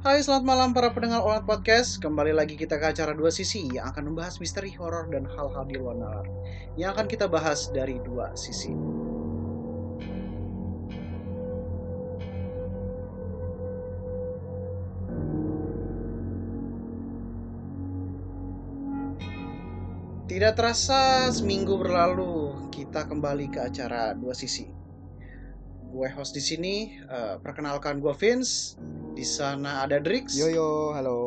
Hai 0.00 0.24
selamat 0.24 0.42
malam 0.48 0.70
para 0.72 0.88
pendengar 0.90 1.20
Olat 1.20 1.44
Podcast. 1.44 2.00
Kembali 2.00 2.32
lagi 2.32 2.56
kita 2.56 2.80
ke 2.80 2.90
acara 2.90 3.12
dua 3.12 3.28
sisi 3.28 3.70
Yang 3.70 3.92
akan 3.92 4.10
membahas 4.10 4.40
misteri 4.40 4.72
horor 4.72 5.06
dan 5.12 5.28
hal-hal 5.28 5.68
di 5.68 5.76
luar 5.76 5.94
nalar. 5.94 6.26
Yang 6.80 6.90
akan 6.96 7.06
kita 7.12 7.26
bahas 7.28 7.68
dari 7.68 8.00
dua 8.00 8.32
sisi. 8.32 8.74
Tidak 20.26 20.52
terasa 20.56 21.28
seminggu 21.30 21.78
berlalu 21.78 22.66
kita 22.74 23.04
kembali 23.06 23.46
ke 23.54 23.70
acara 23.70 24.18
dua 24.18 24.34
sisi. 24.34 24.81
Gue 25.92 26.08
host 26.08 26.32
di 26.32 26.40
sini, 26.40 26.96
eh, 27.04 27.36
perkenalkan 27.44 28.00
gue 28.00 28.16
Vince. 28.16 28.80
Di 29.12 29.28
sana 29.28 29.84
ada 29.84 30.00
Drix. 30.00 30.32
Yo 30.32 30.48
yo, 30.48 30.96
halo. 30.96 31.20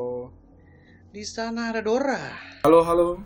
Di 1.13 1.21
sana 1.21 1.69
ada 1.69 1.85
Dora. 1.85 2.33
Halo, 2.65 2.81
halo. 2.81 3.21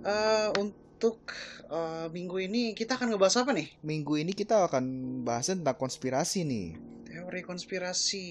Eh, 0.00 0.48
untuk 0.56 1.28
eh, 1.68 2.08
minggu 2.08 2.40
ini 2.40 2.72
kita 2.72 2.96
akan 2.96 3.12
ngebahas 3.12 3.44
apa 3.44 3.52
nih? 3.52 3.68
Minggu 3.84 4.16
ini 4.16 4.32
kita 4.32 4.64
akan 4.64 4.84
bahas 5.28 5.52
tentang 5.52 5.76
konspirasi 5.76 6.48
nih. 6.48 6.80
Teori 7.12 7.44
konspirasi. 7.44 8.26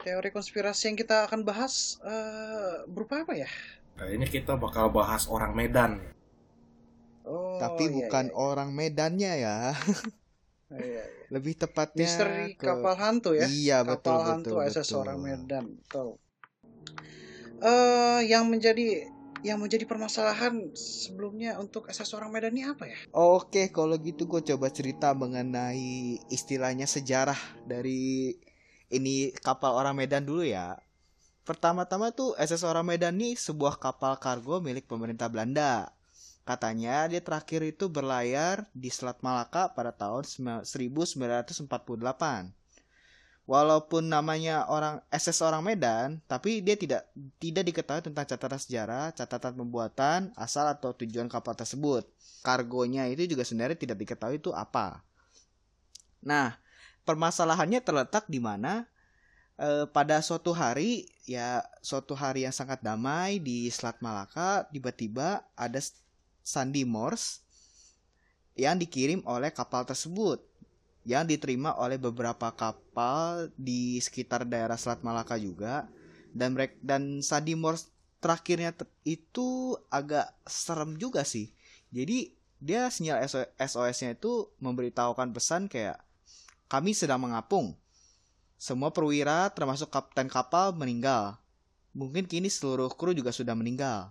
Teori 0.00 0.32
konspirasi 0.32 0.88
yang 0.88 0.96
kita 0.96 1.28
akan 1.28 1.44
bahas 1.44 2.00
eh, 2.08 2.88
berupa 2.88 3.20
apa 3.20 3.36
ya? 3.36 3.52
Nah, 4.00 4.08
ini 4.08 4.24
kita 4.24 4.56
bakal 4.56 4.88
bahas 4.88 5.28
orang 5.28 5.52
Medan. 5.52 6.00
Oh, 7.28 7.60
Tapi 7.60 7.92
iya, 7.92 7.94
bukan 8.00 8.32
iya, 8.32 8.34
orang 8.34 8.72
Medannya 8.72 9.32
ya. 9.44 9.76
iya, 10.76 11.02
iya. 11.04 11.26
Lebih 11.32 11.54
tepatnya 11.56 12.04
Misteri 12.04 12.52
ke- 12.56 12.68
kapal 12.68 12.94
hantu 13.00 13.32
ya? 13.32 13.48
Iya, 13.48 13.78
betul 13.84 14.16
kapal 14.16 14.18
hantu 14.28 14.54
betul. 14.60 14.68
SS 14.68 14.88
betul. 14.92 14.98
orang 15.00 15.18
Medan. 15.24 15.64
Betul. 15.80 16.08
Eh, 17.58 18.20
yang 18.30 18.46
menjadi 18.46 19.08
yang 19.46 19.62
menjadi 19.62 19.86
permasalahan 19.86 20.74
sebelumnya 20.74 21.58
untuk 21.62 21.86
SS 21.86 22.10
orang 22.18 22.34
Medan 22.34 22.54
ini 22.58 22.66
apa 22.66 22.90
ya? 22.90 22.98
Oke, 23.14 23.70
kalau 23.70 23.94
gitu 23.98 24.26
gue 24.26 24.42
coba 24.42 24.66
cerita 24.70 25.14
mengenai 25.14 26.18
istilahnya 26.30 26.90
sejarah 26.90 27.38
dari 27.62 28.34
ini 28.90 29.30
kapal 29.38 29.78
orang 29.78 29.94
Medan 29.94 30.26
dulu 30.26 30.42
ya. 30.42 30.74
Pertama-tama 31.46 32.12
tuh 32.12 32.34
SS 32.36 32.66
orang 32.66 32.84
Medan 32.84 33.16
nih 33.16 33.38
sebuah 33.38 33.78
kapal 33.78 34.18
kargo 34.18 34.58
milik 34.58 34.90
pemerintah 34.90 35.30
Belanda. 35.30 35.94
Katanya 36.48 37.04
dia 37.12 37.20
terakhir 37.20 37.60
itu 37.60 37.92
berlayar 37.92 38.64
di 38.72 38.88
Selat 38.88 39.20
Malaka 39.20 39.68
pada 39.68 39.92
tahun 39.92 40.24
1948. 40.64 41.68
Walaupun 43.44 44.08
namanya 44.08 44.64
orang 44.64 45.04
SS 45.12 45.44
orang 45.44 45.60
Medan, 45.60 46.24
tapi 46.24 46.64
dia 46.64 46.72
tidak 46.72 47.04
tidak 47.36 47.68
diketahui 47.68 48.00
tentang 48.00 48.24
catatan 48.24 48.60
sejarah, 48.64 49.12
catatan 49.12 49.60
pembuatan, 49.60 50.32
asal 50.40 50.64
atau 50.72 50.96
tujuan 50.96 51.28
kapal 51.28 51.52
tersebut. 51.52 52.08
Kargonya 52.40 53.04
itu 53.12 53.28
juga 53.28 53.44
sebenarnya 53.44 53.76
tidak 53.76 54.00
diketahui 54.00 54.40
itu 54.40 54.48
apa. 54.56 55.04
Nah, 56.24 56.56
permasalahannya 57.04 57.84
terletak 57.84 58.24
di 58.24 58.40
mana 58.40 58.88
eh, 59.60 59.84
pada 59.84 60.24
suatu 60.24 60.56
hari 60.56 61.12
ya 61.28 61.60
suatu 61.84 62.16
hari 62.16 62.48
yang 62.48 62.56
sangat 62.56 62.80
damai 62.80 63.36
di 63.36 63.68
Selat 63.68 64.00
Malaka 64.00 64.64
tiba-tiba 64.72 65.44
ada 65.52 65.80
sandi 66.48 66.88
Morse 66.88 67.44
yang 68.56 68.80
dikirim 68.80 69.20
oleh 69.28 69.52
kapal 69.52 69.84
tersebut 69.84 70.40
yang 71.04 71.28
diterima 71.28 71.76
oleh 71.76 72.00
beberapa 72.00 72.48
kapal 72.56 73.52
di 73.60 74.00
sekitar 74.00 74.48
daerah 74.48 74.80
Selat 74.80 75.04
Malaka 75.04 75.36
juga 75.36 75.84
dan 76.32 76.56
mereka 76.56 76.74
dan 76.80 77.20
sandi 77.20 77.52
Morse 77.52 77.92
terakhirnya 78.24 78.72
te- 78.72 78.88
itu 79.04 79.76
agak 79.92 80.32
serem 80.48 80.96
juga 80.96 81.22
sih 81.28 81.52
jadi 81.92 82.32
dia 82.58 82.88
sinyal 82.88 83.22
SOS-nya 83.60 84.16
itu 84.16 84.48
memberitahukan 84.58 85.30
pesan 85.36 85.68
kayak 85.68 86.00
kami 86.66 86.96
sedang 86.96 87.22
mengapung 87.22 87.76
semua 88.58 88.90
perwira 88.90 89.46
termasuk 89.54 89.86
kapten 89.86 90.26
kapal 90.26 90.74
meninggal. 90.74 91.38
Mungkin 91.94 92.26
kini 92.26 92.50
seluruh 92.50 92.90
kru 92.90 93.14
juga 93.14 93.30
sudah 93.30 93.54
meninggal. 93.54 94.10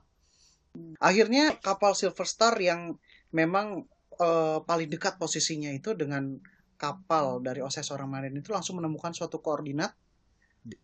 Akhirnya 0.97 1.57
kapal 1.61 1.93
Silver 1.93 2.25
Star 2.25 2.53
yang 2.57 2.97
memang 3.33 3.85
eh, 4.17 4.59
paling 4.61 4.89
dekat 4.89 5.21
posisinya 5.21 5.69
itu 5.73 5.93
dengan 5.93 6.37
kapal 6.77 7.41
dari 7.41 7.65
OSS 7.65 7.89
orang 7.93 8.09
Medan 8.13 8.37
itu 8.37 8.53
langsung 8.53 8.77
menemukan 8.77 9.13
suatu 9.13 9.41
koordinat 9.41 9.93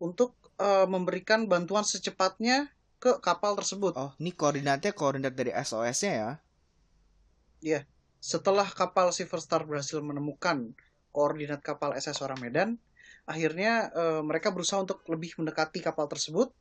untuk 0.02 0.38
eh, 0.58 0.88
memberikan 0.90 1.46
bantuan 1.46 1.86
secepatnya 1.86 2.72
ke 2.98 3.20
kapal 3.20 3.60
tersebut. 3.60 3.94
Oh, 4.00 4.12
ini 4.18 4.32
koordinatnya 4.32 4.96
koordinat 4.96 5.36
dari 5.36 5.52
SOS-nya 5.52 6.40
ya. 7.60 7.84
Setelah 8.24 8.64
kapal 8.72 9.12
Silver 9.12 9.44
Star 9.44 9.68
berhasil 9.68 10.00
menemukan 10.00 10.72
koordinat 11.12 11.60
kapal 11.60 11.92
SS 11.92 12.24
orang 12.24 12.40
Medan, 12.40 12.70
akhirnya 13.28 13.92
eh, 13.92 14.22
mereka 14.24 14.56
berusaha 14.56 14.80
untuk 14.80 15.04
lebih 15.12 15.36
mendekati 15.36 15.84
kapal 15.84 16.08
tersebut 16.08 16.56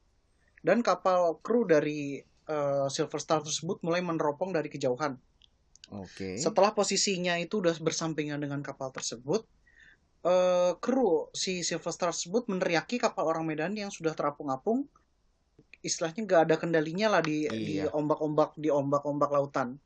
dan 0.66 0.82
kapal 0.82 1.38
kru 1.42 1.62
dari 1.66 2.22
eh, 2.48 2.86
Silver 2.90 3.20
Star 3.20 3.40
tersebut 3.42 3.82
mulai 3.86 4.00
meneropong 4.00 4.50
dari 4.54 4.66
kejauhan. 4.72 5.18
Oke. 5.92 6.40
Setelah 6.40 6.72
posisinya 6.72 7.36
itu 7.36 7.60
udah 7.60 7.76
bersampingan 7.76 8.40
dengan 8.40 8.64
kapal 8.64 8.88
tersebut, 8.90 9.44
eh, 10.24 10.72
kru 10.80 11.28
si 11.36 11.60
Silver 11.60 11.92
Star 11.92 12.10
tersebut 12.16 12.48
meneriaki 12.48 12.96
kapal 12.96 13.28
orang 13.28 13.44
Medan 13.44 13.76
yang 13.76 13.92
sudah 13.92 14.16
terapung-apung, 14.16 14.88
istilahnya 15.82 16.22
nggak 16.24 16.42
ada 16.48 16.56
kendalinya 16.56 17.18
lah 17.18 17.22
di 17.22 17.44
di 17.50 17.82
Iya. 17.82 17.90
ombak-ombak 17.92 18.54
di 18.56 18.70
ombak-ombak 18.70 19.30
lautan. 19.34 19.76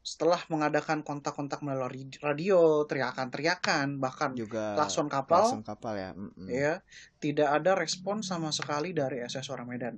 Setelah 0.00 0.40
mengadakan 0.48 1.04
kontak-kontak 1.04 1.60
melalui 1.60 2.08
radio, 2.24 2.82
teriakan-teriakan, 2.88 4.00
bahkan 4.00 4.32
Juga 4.32 4.74
klakson 4.74 5.06
kapal, 5.12 5.44
klakson 5.44 5.62
kapal 5.62 5.94
ya. 5.94 6.10
mm-mm. 6.16 6.48
ya 6.48 6.74
tidak 7.20 7.48
ada 7.52 7.76
respon 7.76 8.24
sama 8.24 8.48
sekali 8.50 8.96
dari 8.96 9.20
SS 9.22 9.52
orang 9.52 9.68
Medan. 9.70 9.96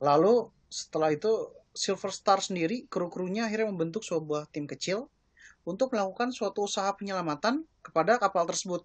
Lalu 0.00 0.48
setelah 0.66 1.12
itu 1.12 1.30
Silver 1.72 2.12
Star 2.12 2.40
sendiri 2.40 2.84
kru-krunya 2.86 3.48
akhirnya 3.48 3.72
membentuk 3.72 4.04
sebuah 4.04 4.48
tim 4.52 4.68
kecil 4.68 5.08
untuk 5.64 5.94
melakukan 5.94 6.34
suatu 6.34 6.66
usaha 6.66 6.90
penyelamatan 6.92 7.64
kepada 7.80 8.18
kapal 8.18 8.44
tersebut. 8.44 8.82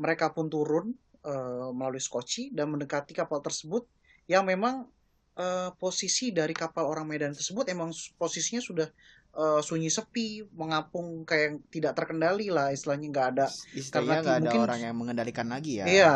Mereka 0.00 0.32
pun 0.32 0.48
turun 0.48 0.94
eh, 1.22 1.68
melalui 1.70 2.00
skoci 2.00 2.48
dan 2.50 2.72
mendekati 2.72 3.12
kapal 3.12 3.44
tersebut 3.44 3.84
yang 4.24 4.46
memang 4.48 4.88
eh, 5.36 5.70
posisi 5.76 6.32
dari 6.32 6.54
kapal 6.56 6.88
orang 6.88 7.04
Medan 7.04 7.36
tersebut 7.36 7.68
emang 7.68 7.92
posisinya 8.16 8.62
sudah 8.64 8.88
eh, 9.36 9.60
sunyi 9.60 9.92
sepi, 9.92 10.48
mengapung 10.56 11.28
kayak 11.28 11.68
tidak 11.68 11.92
terkendali 11.92 12.48
lah 12.48 12.72
istilahnya 12.72 13.06
nggak 13.12 13.28
ada 13.36 13.46
Istilahnya 13.74 13.90
Karena 13.90 14.24
nggak 14.24 14.36
ada 14.38 14.44
mungkin- 14.48 14.64
orang 14.64 14.80
yang 14.80 14.96
mengendalikan 14.96 15.46
lagi 15.50 15.72
ya. 15.82 15.84
Iya, 15.84 16.14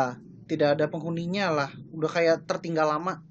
tidak 0.49 0.79
ada 0.79 0.85
penghuninya 0.89 1.53
lah. 1.53 1.69
Udah 1.93 2.09
kayak 2.09 2.49
tertinggal 2.49 2.87
lama. 2.97 3.21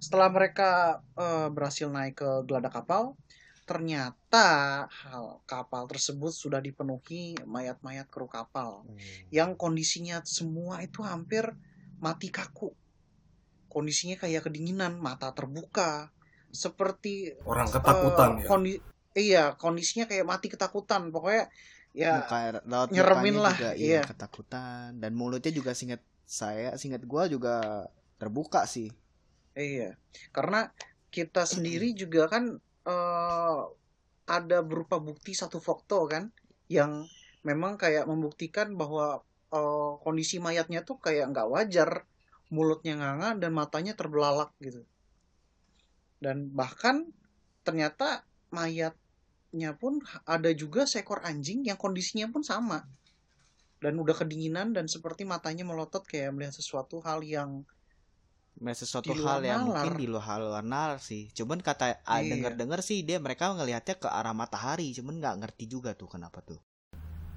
Setelah 0.00 0.32
mereka 0.32 0.70
eh, 1.14 1.48
berhasil 1.52 1.86
naik 1.86 2.18
ke 2.24 2.30
geladak 2.48 2.72
kapal, 2.80 3.14
ternyata 3.68 4.48
hal 4.90 5.44
kapal 5.46 5.86
tersebut 5.86 6.34
sudah 6.34 6.58
dipenuhi 6.58 7.38
mayat-mayat 7.46 8.10
kru 8.10 8.26
kapal 8.26 8.82
Hmm. 8.82 8.98
yang 9.30 9.54
kondisinya 9.54 10.24
semua 10.26 10.82
itu 10.82 11.06
hampir 11.06 11.54
mati 12.02 12.32
kaku. 12.34 12.74
Kondisinya 13.70 14.18
kayak 14.18 14.50
kedinginan, 14.50 14.98
mata 14.98 15.30
terbuka, 15.30 16.10
seperti 16.50 17.30
Orang 17.46 17.70
ketakutan 17.70 18.42
ya. 18.42 18.46
kondi- 18.50 18.82
iya, 19.14 19.44
kondisinya 19.54 20.10
kayak 20.10 20.26
mati 20.26 20.50
ketakutan. 20.50 21.14
Pokoknya 21.14 21.46
ya 21.94 22.22
Muka 22.22 22.38
laut 22.66 22.90
nyeremin 22.90 23.38
lah, 23.38 23.54
juga 23.54 23.70
iya. 23.78 24.02
iya 24.02 24.02
ketakutan 24.02 24.98
dan 24.98 25.14
mulutnya 25.14 25.54
juga 25.54 25.74
singkat 25.74 26.02
saya 26.26 26.74
singkat 26.74 27.06
gua 27.06 27.30
juga 27.30 27.86
terbuka 28.18 28.66
sih. 28.66 28.90
Iya, 29.68 29.88
karena 30.36 30.60
kita 31.16 31.42
sendiri 31.54 31.88
juga 32.02 32.22
kan 32.32 32.44
eh, 32.92 33.60
ada 34.36 34.58
berupa 34.70 34.96
bukti 35.08 35.32
satu 35.40 35.58
foto 35.68 35.98
kan, 36.12 36.24
yang 36.76 36.92
memang 37.48 37.72
kayak 37.82 38.04
membuktikan 38.10 38.68
bahwa 38.80 39.06
eh, 39.58 39.92
kondisi 40.04 40.36
mayatnya 40.46 40.80
tuh 40.88 40.96
kayak 41.04 41.26
nggak 41.32 41.48
wajar, 41.54 41.90
mulutnya 42.54 42.94
nganga 43.00 43.28
dan 43.42 43.52
matanya 43.60 43.92
terbelalak 44.00 44.50
gitu. 44.66 44.82
Dan 46.24 46.36
bahkan 46.58 46.96
ternyata 47.66 48.08
mayatnya 48.58 49.70
pun 49.80 49.94
ada 50.34 50.50
juga 50.62 50.82
seekor 50.92 51.20
anjing 51.30 51.60
yang 51.68 51.78
kondisinya 51.84 52.26
pun 52.34 52.42
sama. 52.52 52.78
Dan 53.84 53.94
udah 54.02 54.12
kedinginan 54.20 54.68
dan 54.76 54.86
seperti 54.94 55.22
matanya 55.32 55.64
melotot 55.70 56.04
kayak 56.04 56.30
melihat 56.36 56.54
sesuatu 56.60 57.00
hal 57.06 57.20
yang 57.24 57.50
sesuatu 58.58 59.14
hal 59.16 59.40
yang 59.40 59.64
nalar. 59.64 59.88
mungkin 59.88 59.92
di 59.96 60.06
luar 60.10 60.38
luar 60.40 60.64
nalar 60.64 61.00
sih. 61.00 61.32
Cuman 61.32 61.64
kata 61.64 62.04
ah, 62.04 62.20
Iya. 62.20 62.36
denger-denger 62.36 62.80
sih 62.84 63.00
dia 63.02 63.16
mereka 63.16 63.54
ngelihatnya 63.56 63.96
ke 63.96 64.08
arah 64.08 64.36
matahari, 64.36 64.92
cuman 64.92 65.16
nggak 65.16 65.36
ngerti 65.44 65.64
juga 65.70 65.96
tuh 65.96 66.10
kenapa 66.12 66.44
tuh. 66.44 66.60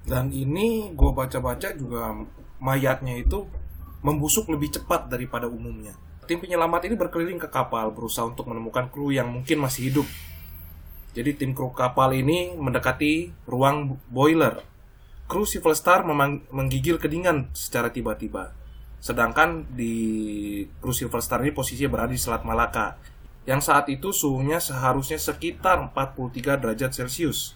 Dan 0.04 0.28
ini 0.36 0.92
gue 0.92 1.10
baca-baca 1.16 1.72
juga 1.72 2.12
mayatnya 2.60 3.16
itu 3.16 3.48
membusuk 4.04 4.52
lebih 4.52 4.76
cepat 4.76 5.08
daripada 5.08 5.48
umumnya. 5.48 5.96
Tim 6.28 6.40
penyelamat 6.40 6.88
ini 6.88 6.96
berkeliling 6.96 7.40
ke 7.40 7.48
kapal 7.48 7.88
berusaha 7.92 8.28
untuk 8.28 8.44
menemukan 8.48 8.92
kru 8.92 9.08
yang 9.12 9.32
mungkin 9.32 9.64
masih 9.64 9.88
hidup. 9.92 10.08
Jadi 11.16 11.40
tim 11.40 11.56
kru 11.56 11.72
kapal 11.72 12.12
ini 12.12 12.52
mendekati 12.52 13.32
ruang 13.48 13.96
boiler. 14.12 14.60
Kru 15.24 15.48
Civil 15.48 15.72
Star 15.72 16.04
memang- 16.04 16.44
menggigil 16.52 17.00
kedinginan 17.00 17.48
secara 17.56 17.88
tiba-tiba. 17.88 18.52
Sedangkan 19.04 19.68
di 19.68 20.64
kru 20.80 20.88
Silver 20.96 21.20
Star 21.20 21.44
ini 21.44 21.52
posisinya 21.52 21.92
berada 21.92 22.16
di 22.16 22.16
Selat 22.16 22.40
Malaka. 22.40 22.96
Yang 23.44 23.68
saat 23.68 23.92
itu 23.92 24.16
suhunya 24.16 24.56
seharusnya 24.56 25.20
sekitar 25.20 25.76
43 25.92 26.56
derajat 26.56 26.88
Celcius. 26.88 27.52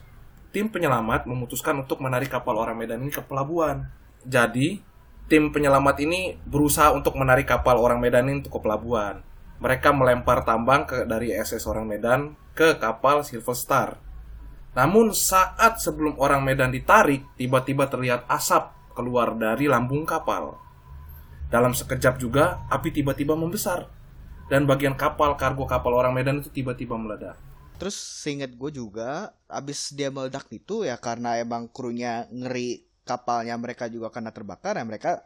Tim 0.53 0.69
penyelamat 0.69 1.25
memutuskan 1.25 1.81
untuk 1.81 2.05
menarik 2.05 2.29
kapal 2.29 2.61
orang 2.61 2.77
Medan 2.77 3.01
ini 3.01 3.09
ke 3.09 3.25
pelabuhan. 3.25 3.89
Jadi, 4.29 4.85
tim 5.33 5.49
penyelamat 5.49 5.97
ini 6.05 6.37
berusaha 6.45 6.93
untuk 6.93 7.17
menarik 7.17 7.49
kapal 7.49 7.81
orang 7.81 7.97
Medan 7.97 8.29
ini 8.29 8.45
untuk 8.45 8.61
ke 8.61 8.69
pelabuhan. 8.69 9.25
Mereka 9.65 9.89
melempar 9.97 10.45
tambang 10.45 10.85
ke, 10.85 11.09
dari 11.09 11.33
SS 11.33 11.65
orang 11.65 11.89
Medan 11.89 12.37
ke 12.53 12.77
kapal 12.77 13.25
Silver 13.25 13.57
Star. 13.57 13.97
Namun 14.77 15.17
saat 15.17 15.81
sebelum 15.81 16.21
orang 16.21 16.45
Medan 16.45 16.69
ditarik, 16.69 17.25
tiba-tiba 17.41 17.89
terlihat 17.89 18.29
asap 18.29 18.69
keluar 18.93 19.33
dari 19.33 19.65
lambung 19.65 20.05
kapal. 20.05 20.68
Dalam 21.49 21.73
sekejap 21.73 22.21
juga, 22.21 22.61
api 22.69 22.93
tiba-tiba 22.93 23.33
membesar. 23.33 23.89
Dan 24.49 24.65
bagian 24.65 24.97
kapal 24.97 25.37
kargo 25.37 25.65
kapal 25.69 25.93
orang 25.97 26.13
Medan 26.17 26.41
itu 26.41 26.49
tiba-tiba 26.53 26.97
meledak. 26.97 27.37
Terus 27.77 27.95
seingat 27.95 28.53
gue 28.57 28.71
juga 28.75 29.33
abis 29.47 29.93
dia 29.95 30.09
meledak 30.09 30.49
itu 30.51 30.83
ya 30.83 30.97
karena 30.99 31.39
emang 31.39 31.69
krunya 31.71 32.27
ngeri 32.33 32.83
kapalnya 33.07 33.55
mereka 33.57 33.87
juga 33.89 34.11
kena 34.11 34.35
terbakar 34.35 34.77
ya 34.77 34.85
mereka 34.85 35.23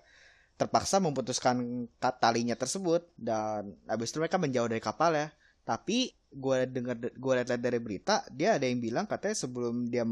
terpaksa 0.61 1.01
memutuskan 1.01 1.89
ka- 1.97 2.15
talinya 2.19 2.55
tersebut 2.55 3.09
dan 3.17 3.73
abis 3.89 4.13
itu 4.13 4.21
mereka 4.21 4.37
menjauh 4.37 4.69
dari 4.69 4.83
kapal 4.83 5.15
ya. 5.17 5.31
Tapi 5.63 6.13
gue 6.35 6.59
dengar 6.69 6.99
gue 6.99 7.33
lihat 7.39 7.57
dari 7.57 7.81
berita 7.81 8.27
dia 8.31 8.59
ada 8.59 8.67
yang 8.67 8.83
bilang 8.83 9.07
katanya 9.09 9.39
sebelum 9.39 9.89
dia 9.89 10.05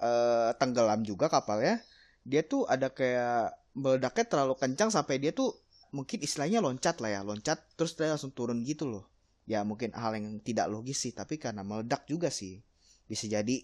eh, 0.00 0.50
tenggelam 0.56 1.02
juga 1.04 1.26
kapalnya 1.28 1.82
dia 2.26 2.42
tuh 2.42 2.64
ada 2.66 2.90
kayak 2.90 3.54
meledaknya 3.76 4.24
terlalu 4.30 4.54
kencang 4.62 4.90
sampai 4.96 5.20
dia 5.22 5.32
tuh 5.36 5.52
mungkin 5.96 6.18
istilahnya 6.26 6.58
loncat 6.64 6.96
lah 7.02 7.10
ya 7.16 7.20
loncat 7.22 7.58
terus 7.78 7.92
dia 7.96 8.10
langsung 8.12 8.32
turun 8.34 8.58
gitu 8.66 8.84
loh 8.88 9.04
ya 9.46 9.62
mungkin 9.62 9.94
hal 9.94 10.16
yang 10.18 10.26
tidak 10.42 10.66
logis 10.74 10.98
sih 11.04 11.12
tapi 11.14 11.38
karena 11.38 11.62
meledak 11.62 12.02
juga 12.10 12.28
sih 12.32 12.58
bisa 13.06 13.24
jadi 13.30 13.56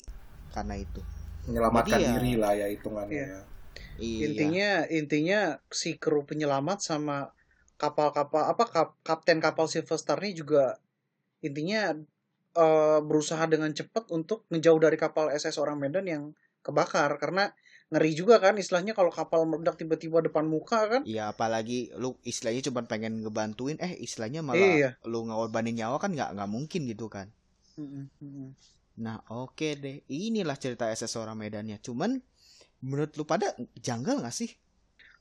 karena 0.54 0.78
itu 0.78 1.02
Menyelamatkan 1.42 1.98
Jadi 1.98 2.04
ya- 2.06 2.12
diri 2.14 2.32
lah 2.38 2.52
ya 2.54 2.66
hitungannya. 2.70 3.10
Iya. 3.10 3.26
ya. 3.26 3.40
iya 3.98 4.22
Intinya 4.30 4.70
intinya 4.86 5.40
si 5.74 5.98
kru 5.98 6.22
penyelamat 6.22 6.78
sama 6.78 7.16
kapal-kapal 7.82 8.46
apa 8.46 8.64
kap- 8.70 8.98
kapten 9.02 9.42
kapal 9.42 9.66
Silver 9.66 9.98
Star 9.98 10.22
ini 10.22 10.38
juga 10.38 10.78
intinya 11.42 11.98
eh, 12.54 13.00
berusaha 13.02 13.42
dengan 13.50 13.74
cepat 13.74 14.06
untuk 14.14 14.46
ngejauh 14.54 14.78
dari 14.78 14.94
kapal 15.00 15.34
SS 15.34 15.58
orang 15.58 15.82
Medan 15.82 16.06
yang 16.06 16.22
kebakar 16.62 17.10
karena 17.18 17.50
ngeri 17.92 18.12
juga 18.20 18.36
kan 18.44 18.54
istilahnya 18.62 18.92
kalau 18.98 19.12
kapal 19.18 19.40
meledak 19.50 19.76
tiba-tiba 19.80 20.18
depan 20.26 20.44
muka 20.54 20.80
kan 20.92 21.02
Iya 21.12 21.22
apalagi 21.32 21.78
lu 22.02 22.10
istilahnya 22.30 22.62
cuma 22.68 22.80
pengen 22.92 23.12
ngebantuin 23.22 23.76
eh 23.86 23.92
istilahnya 24.06 24.40
malah 24.48 24.72
Iya. 24.78 24.90
lu 25.10 25.18
ngorbanin 25.28 25.74
nyawa 25.78 25.96
kan 26.02 26.10
nggak 26.16 26.30
nggak 26.34 26.50
mungkin 26.54 26.80
gitu 26.90 27.06
kan 27.16 27.26
Mm-mm, 27.80 28.04
mm-mm. 28.20 28.48
nah 29.04 29.18
oke 29.42 29.68
deh 29.82 29.96
inilah 30.08 30.56
cerita 30.62 30.84
SS 30.92 31.14
orang 31.22 31.36
Medannya 31.40 31.76
cuman 31.86 32.10
menurut 32.86 33.12
lu 33.18 33.24
pada 33.32 33.48
janggal 33.86 34.16
nggak 34.22 34.36
sih 34.40 34.50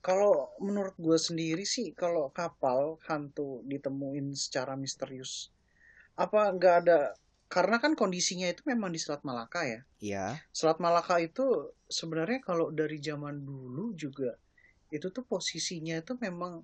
Kalau 0.07 0.33
menurut 0.65 0.95
gue 1.05 1.17
sendiri 1.27 1.63
sih, 1.75 1.87
kalau 2.01 2.25
kapal 2.39 2.79
hantu 3.07 3.49
ditemuin 3.71 4.27
secara 4.43 4.73
misterius, 4.83 5.33
apa 6.25 6.41
nggak 6.55 6.75
ada? 6.85 6.99
Karena 7.51 7.83
kan 7.83 7.99
kondisinya 7.99 8.47
itu 8.47 8.63
memang 8.63 8.95
di 8.95 8.99
Selat 9.03 9.27
Malaka 9.27 9.67
ya. 9.67 9.83
Iya 9.99 10.39
Selat 10.55 10.79
Malaka 10.79 11.19
itu 11.19 11.75
sebenarnya 11.91 12.39
kalau 12.39 12.71
dari 12.71 12.95
zaman 13.03 13.43
dulu 13.43 13.91
juga 13.99 14.39
itu 14.87 15.11
tuh 15.11 15.27
posisinya 15.27 15.99
itu 15.99 16.15
memang 16.15 16.63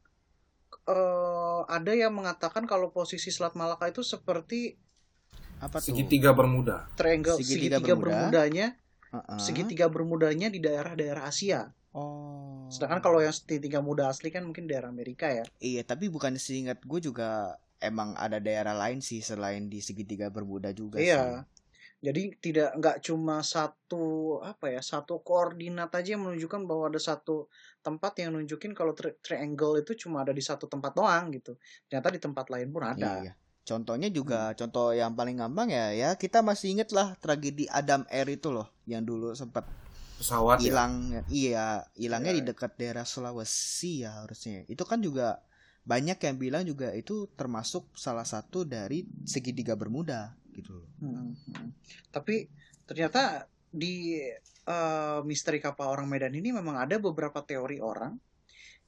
eh, 0.88 1.62
ada 1.68 1.92
yang 1.92 2.16
mengatakan 2.16 2.64
kalau 2.64 2.96
posisi 2.96 3.28
Selat 3.36 3.60
Malaka 3.60 3.92
itu 3.92 4.00
seperti 4.00 4.80
apa 5.60 5.84
tuh 5.84 5.92
Segitiga 5.92 6.32
Bermuda. 6.32 6.88
triangle 6.96 7.36
Segitiga 7.42 7.84
segitiga, 7.84 7.94
Bermuda. 7.98 8.08
bermudanya, 8.32 8.68
Heeh. 9.12 9.40
segitiga 9.42 9.86
bermudanya 9.92 10.48
di 10.54 10.60
daerah-daerah 10.64 11.28
Asia. 11.28 11.74
oh 11.98 12.70
Sedangkan 12.70 13.00
kalau 13.00 13.24
yang 13.24 13.32
segitiga 13.32 13.80
muda 13.80 14.12
asli 14.12 14.28
kan 14.28 14.44
mungkin 14.44 14.68
daerah 14.68 14.92
Amerika 14.92 15.32
ya. 15.32 15.44
Iya, 15.64 15.88
tapi 15.88 16.12
bukan 16.12 16.36
seingat 16.36 16.84
gue 16.84 17.00
juga 17.00 17.56
emang 17.80 18.14
ada 18.16 18.38
daerah 18.38 18.74
lain 18.74 19.00
sih 19.00 19.20
selain 19.20 19.68
di 19.68 19.80
segitiga 19.80 20.28
bermuda 20.28 20.72
juga 20.72 20.98
Iya. 20.98 21.22
sih. 21.22 21.58
Jadi 21.98 22.24
tidak 22.38 22.78
nggak 22.78 22.98
cuma 23.02 23.42
satu 23.42 24.38
apa 24.46 24.70
ya 24.70 24.86
satu 24.86 25.18
koordinat 25.20 25.90
aja 25.92 26.14
yang 26.14 26.30
menunjukkan 26.30 26.70
bahwa 26.70 26.94
ada 26.94 27.02
satu 27.02 27.50
tempat 27.82 28.14
yang 28.22 28.38
nunjukin 28.38 28.78
kalau 28.78 28.94
tri- 28.94 29.18
triangle 29.20 29.82
itu 29.82 29.98
cuma 29.98 30.22
ada 30.22 30.30
di 30.30 30.42
satu 30.42 30.70
tempat 30.70 30.94
doang 30.94 31.34
gitu. 31.34 31.58
Ternyata 31.90 32.14
di 32.14 32.22
tempat 32.22 32.46
lain 32.54 32.70
pun 32.70 32.86
ada. 32.86 33.26
Iya. 33.26 33.34
Contohnya 33.66 34.08
juga 34.08 34.54
Hmm. 34.54 34.56
contoh 34.56 34.94
yang 34.94 35.12
paling 35.12 35.42
gampang 35.42 35.68
ya 35.68 35.90
ya 35.92 36.10
kita 36.16 36.40
masih 36.40 36.78
inget 36.78 36.94
lah 36.94 37.18
tragedi 37.18 37.66
Adam 37.68 38.06
Air 38.08 38.30
itu 38.30 38.48
loh 38.48 38.70
yang 38.86 39.02
dulu 39.02 39.34
sempat 39.34 39.66
Pesawat 40.18 40.62
ya. 40.62 40.72
hilang 40.72 40.94
iya 41.30 41.82
hilangnya 41.94 42.32
Iya. 42.32 42.40
di 42.40 42.44
dekat 42.48 42.78
daerah 42.78 43.04
Sulawesi 43.04 44.06
ya 44.06 44.22
harusnya. 44.22 44.64
Itu 44.66 44.86
kan 44.86 45.02
juga 45.02 45.42
banyak 45.88 46.20
yang 46.20 46.36
bilang 46.36 46.64
juga 46.68 46.92
itu 46.92 47.32
termasuk 47.40 47.88
salah 47.96 48.28
satu 48.28 48.68
dari 48.68 49.08
segitiga 49.24 49.80
bermuda 49.80 50.36
gitu 50.52 50.84
loh. 50.84 50.90
Hmm, 51.00 51.32
hmm. 51.32 51.70
Tapi 52.12 52.52
ternyata 52.84 53.48
di 53.72 54.20
eh, 54.68 55.20
misteri 55.24 55.64
kapal 55.64 55.96
orang 55.96 56.12
Medan 56.12 56.36
ini 56.36 56.52
memang 56.52 56.76
ada 56.76 57.00
beberapa 57.00 57.40
teori 57.40 57.80
orang 57.80 58.20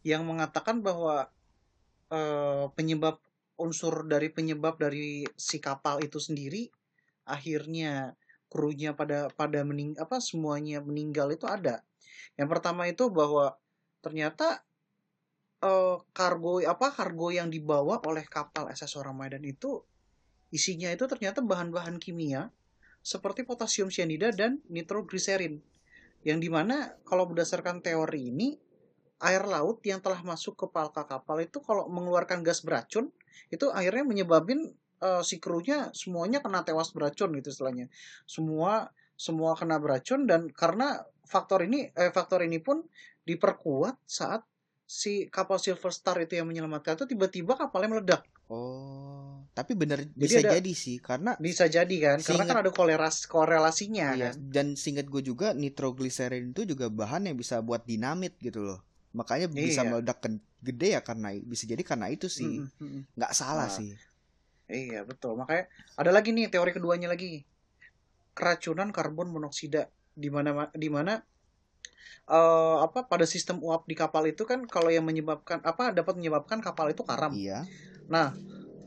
yang 0.04 0.28
mengatakan 0.28 0.84
bahwa 0.84 1.32
eh, 2.12 2.68
penyebab 2.76 3.24
unsur 3.56 4.04
dari 4.04 4.28
penyebab 4.28 4.76
dari 4.76 5.24
si 5.40 5.64
kapal 5.64 6.04
itu 6.04 6.20
sendiri 6.20 6.68
akhirnya 7.24 8.16
krunya 8.52 8.92
pada 8.92 9.32
pada 9.36 9.62
mening 9.64 9.96
apa 9.96 10.20
semuanya 10.20 10.84
meninggal 10.84 11.32
itu 11.32 11.48
ada. 11.48 11.80
Yang 12.36 12.50
pertama 12.60 12.92
itu 12.92 13.08
bahwa 13.08 13.56
ternyata 14.04 14.64
eh, 15.60 15.98
kargo 16.16 16.64
apa 16.64 16.88
kargo 16.96 17.28
yang 17.32 17.52
dibawa 17.52 18.00
oleh 18.08 18.26
kapal 18.28 18.72
SS 18.72 19.00
Medan 19.12 19.44
itu 19.44 19.84
isinya 20.50 20.90
itu 20.90 21.06
ternyata 21.06 21.46
bahan-bahan 21.46 22.02
kimia 22.02 22.50
seperti 23.00 23.48
potasium 23.48 23.88
cyanida 23.88 24.34
dan 24.36 24.60
nitrogliserin. 24.68 25.62
Yang 26.28 26.40
di 26.44 26.50
mana 26.52 27.00
kalau 27.08 27.32
berdasarkan 27.32 27.80
teori 27.80 28.34
ini 28.34 28.60
air 29.24 29.44
laut 29.48 29.84
yang 29.84 30.00
telah 30.00 30.20
masuk 30.24 30.56
ke 30.56 30.66
palka 30.72 31.04
kapal 31.08 31.40
itu 31.44 31.60
kalau 31.64 31.88
mengeluarkan 31.92 32.44
gas 32.44 32.64
beracun 32.64 33.12
itu 33.52 33.68
akhirnya 33.72 34.04
menyebabin 34.04 34.76
eh, 35.00 35.24
si 35.24 35.40
krunya 35.40 35.92
semuanya 35.96 36.44
kena 36.44 36.64
tewas 36.68 36.92
beracun 36.92 37.36
gitu 37.40 37.52
istilahnya. 37.52 37.88
Semua 38.28 38.92
semua 39.20 39.56
kena 39.56 39.80
beracun 39.80 40.28
dan 40.28 40.48
karena 40.52 41.04
faktor 41.28 41.68
ini 41.68 41.92
eh, 41.96 42.12
faktor 42.12 42.44
ini 42.44 42.60
pun 42.60 42.84
diperkuat 43.28 44.00
saat 44.08 44.44
si 44.90 45.30
kapal 45.30 45.62
Silver 45.62 45.94
Star 45.94 46.18
itu 46.18 46.34
yang 46.34 46.50
menyelamatkan 46.50 46.98
itu 46.98 47.06
tiba-tiba 47.06 47.54
kapalnya 47.54 47.94
meledak. 47.94 48.26
Oh, 48.50 49.46
tapi 49.54 49.78
bener 49.78 50.10
bisa 50.12 50.42
ada- 50.42 50.58
jadi 50.58 50.72
sih 50.74 50.98
karena 50.98 51.38
Bisa 51.38 51.70
jadi 51.70 51.96
kan 52.02 52.18
karena 52.18 52.44
kan 52.44 52.58
ada 52.66 52.74
koleras 52.74 53.30
korelasinya 53.30 54.18
Iya, 54.18 54.34
kan. 54.34 54.50
dan 54.50 54.68
singkat 54.74 55.06
gue 55.06 55.22
juga 55.22 55.54
nitrogliserin 55.54 56.50
itu 56.50 56.66
juga 56.66 56.90
bahan 56.90 57.30
yang 57.30 57.38
bisa 57.38 57.62
buat 57.62 57.86
dinamit 57.86 58.34
gitu 58.42 58.66
loh. 58.66 58.82
Makanya 59.14 59.46
bisa 59.48 59.86
Iya. 59.86 59.90
meledak 59.94 60.18
ken- 60.20 60.42
gede 60.60 60.98
ya 60.98 61.02
karena 61.02 61.38
bisa 61.38 61.64
jadi 61.64 61.84
karena 61.86 62.10
itu 62.10 62.26
sih. 62.26 62.58
Mm, 62.60 62.74
mm, 62.74 62.90
mm. 62.90 63.02
Nggak 63.14 63.32
salah 63.32 63.70
Nah. 63.70 63.78
sih. 63.78 63.94
Iya 64.66 65.06
betul. 65.06 65.38
Makanya 65.38 65.70
ada 65.94 66.10
lagi 66.10 66.34
nih 66.34 66.50
teori 66.50 66.74
keduanya 66.74 67.06
lagi. 67.06 67.46
Keracunan 68.34 68.90
karbon 68.90 69.30
monoksida 69.30 69.86
di 70.14 70.30
mana 70.30 70.74
di 70.74 70.90
mana 70.90 71.22
eh, 72.30 72.78
apa 72.86 73.00
pada 73.12 73.26
sistem 73.28 73.58
uap 73.66 73.84
di 73.90 73.96
kapal 73.98 74.24
itu 74.32 74.44
kan 74.50 74.64
kalau 74.68 74.90
yang 74.94 75.06
menyebabkan 75.10 75.60
apa 75.66 75.92
dapat 75.96 76.14
menyebabkan 76.20 76.60
kapal 76.64 76.88
itu 76.94 77.04
karam. 77.06 77.34
Iya. 77.36 77.66
Nah, 78.10 78.34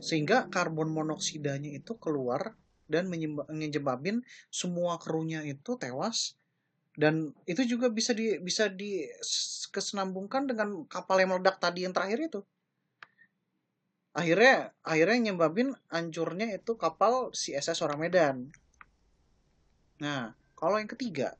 sehingga 0.03 0.51
karbon 0.51 0.89
monoksidanya 0.91 1.71
itu 1.79 1.95
keluar 2.03 2.55
dan 2.91 3.07
menyeba- 3.07 3.47
menyebabin 3.47 4.21
semua 4.51 4.99
krunya 4.99 5.41
itu 5.47 5.79
tewas 5.79 6.35
dan 6.93 7.33
itu 7.49 7.63
juga 7.65 7.89
bisa 7.89 8.13
di 8.13 8.37
bisa 8.37 8.69
di 8.69 9.07
kesenambungkan 9.73 10.45
dengan 10.45 10.85
kapal 10.85 11.17
yang 11.21 11.33
meledak 11.33 11.57
tadi 11.57 11.85
yang 11.85 11.93
terakhir 11.95 12.19
itu. 12.29 12.41
Akhirnya 14.19 14.69
akhirnya 14.85 15.19
nyebabin 15.33 15.69
hancurnya 15.93 16.47
itu 16.57 16.71
kapal 16.83 17.13
si 17.41 17.49
SS 17.57 17.79
Orang 17.85 17.99
Medan. 18.03 18.37
Nah, 20.03 20.33
kalau 20.59 20.77
yang 20.81 20.89
ketiga 20.93 21.33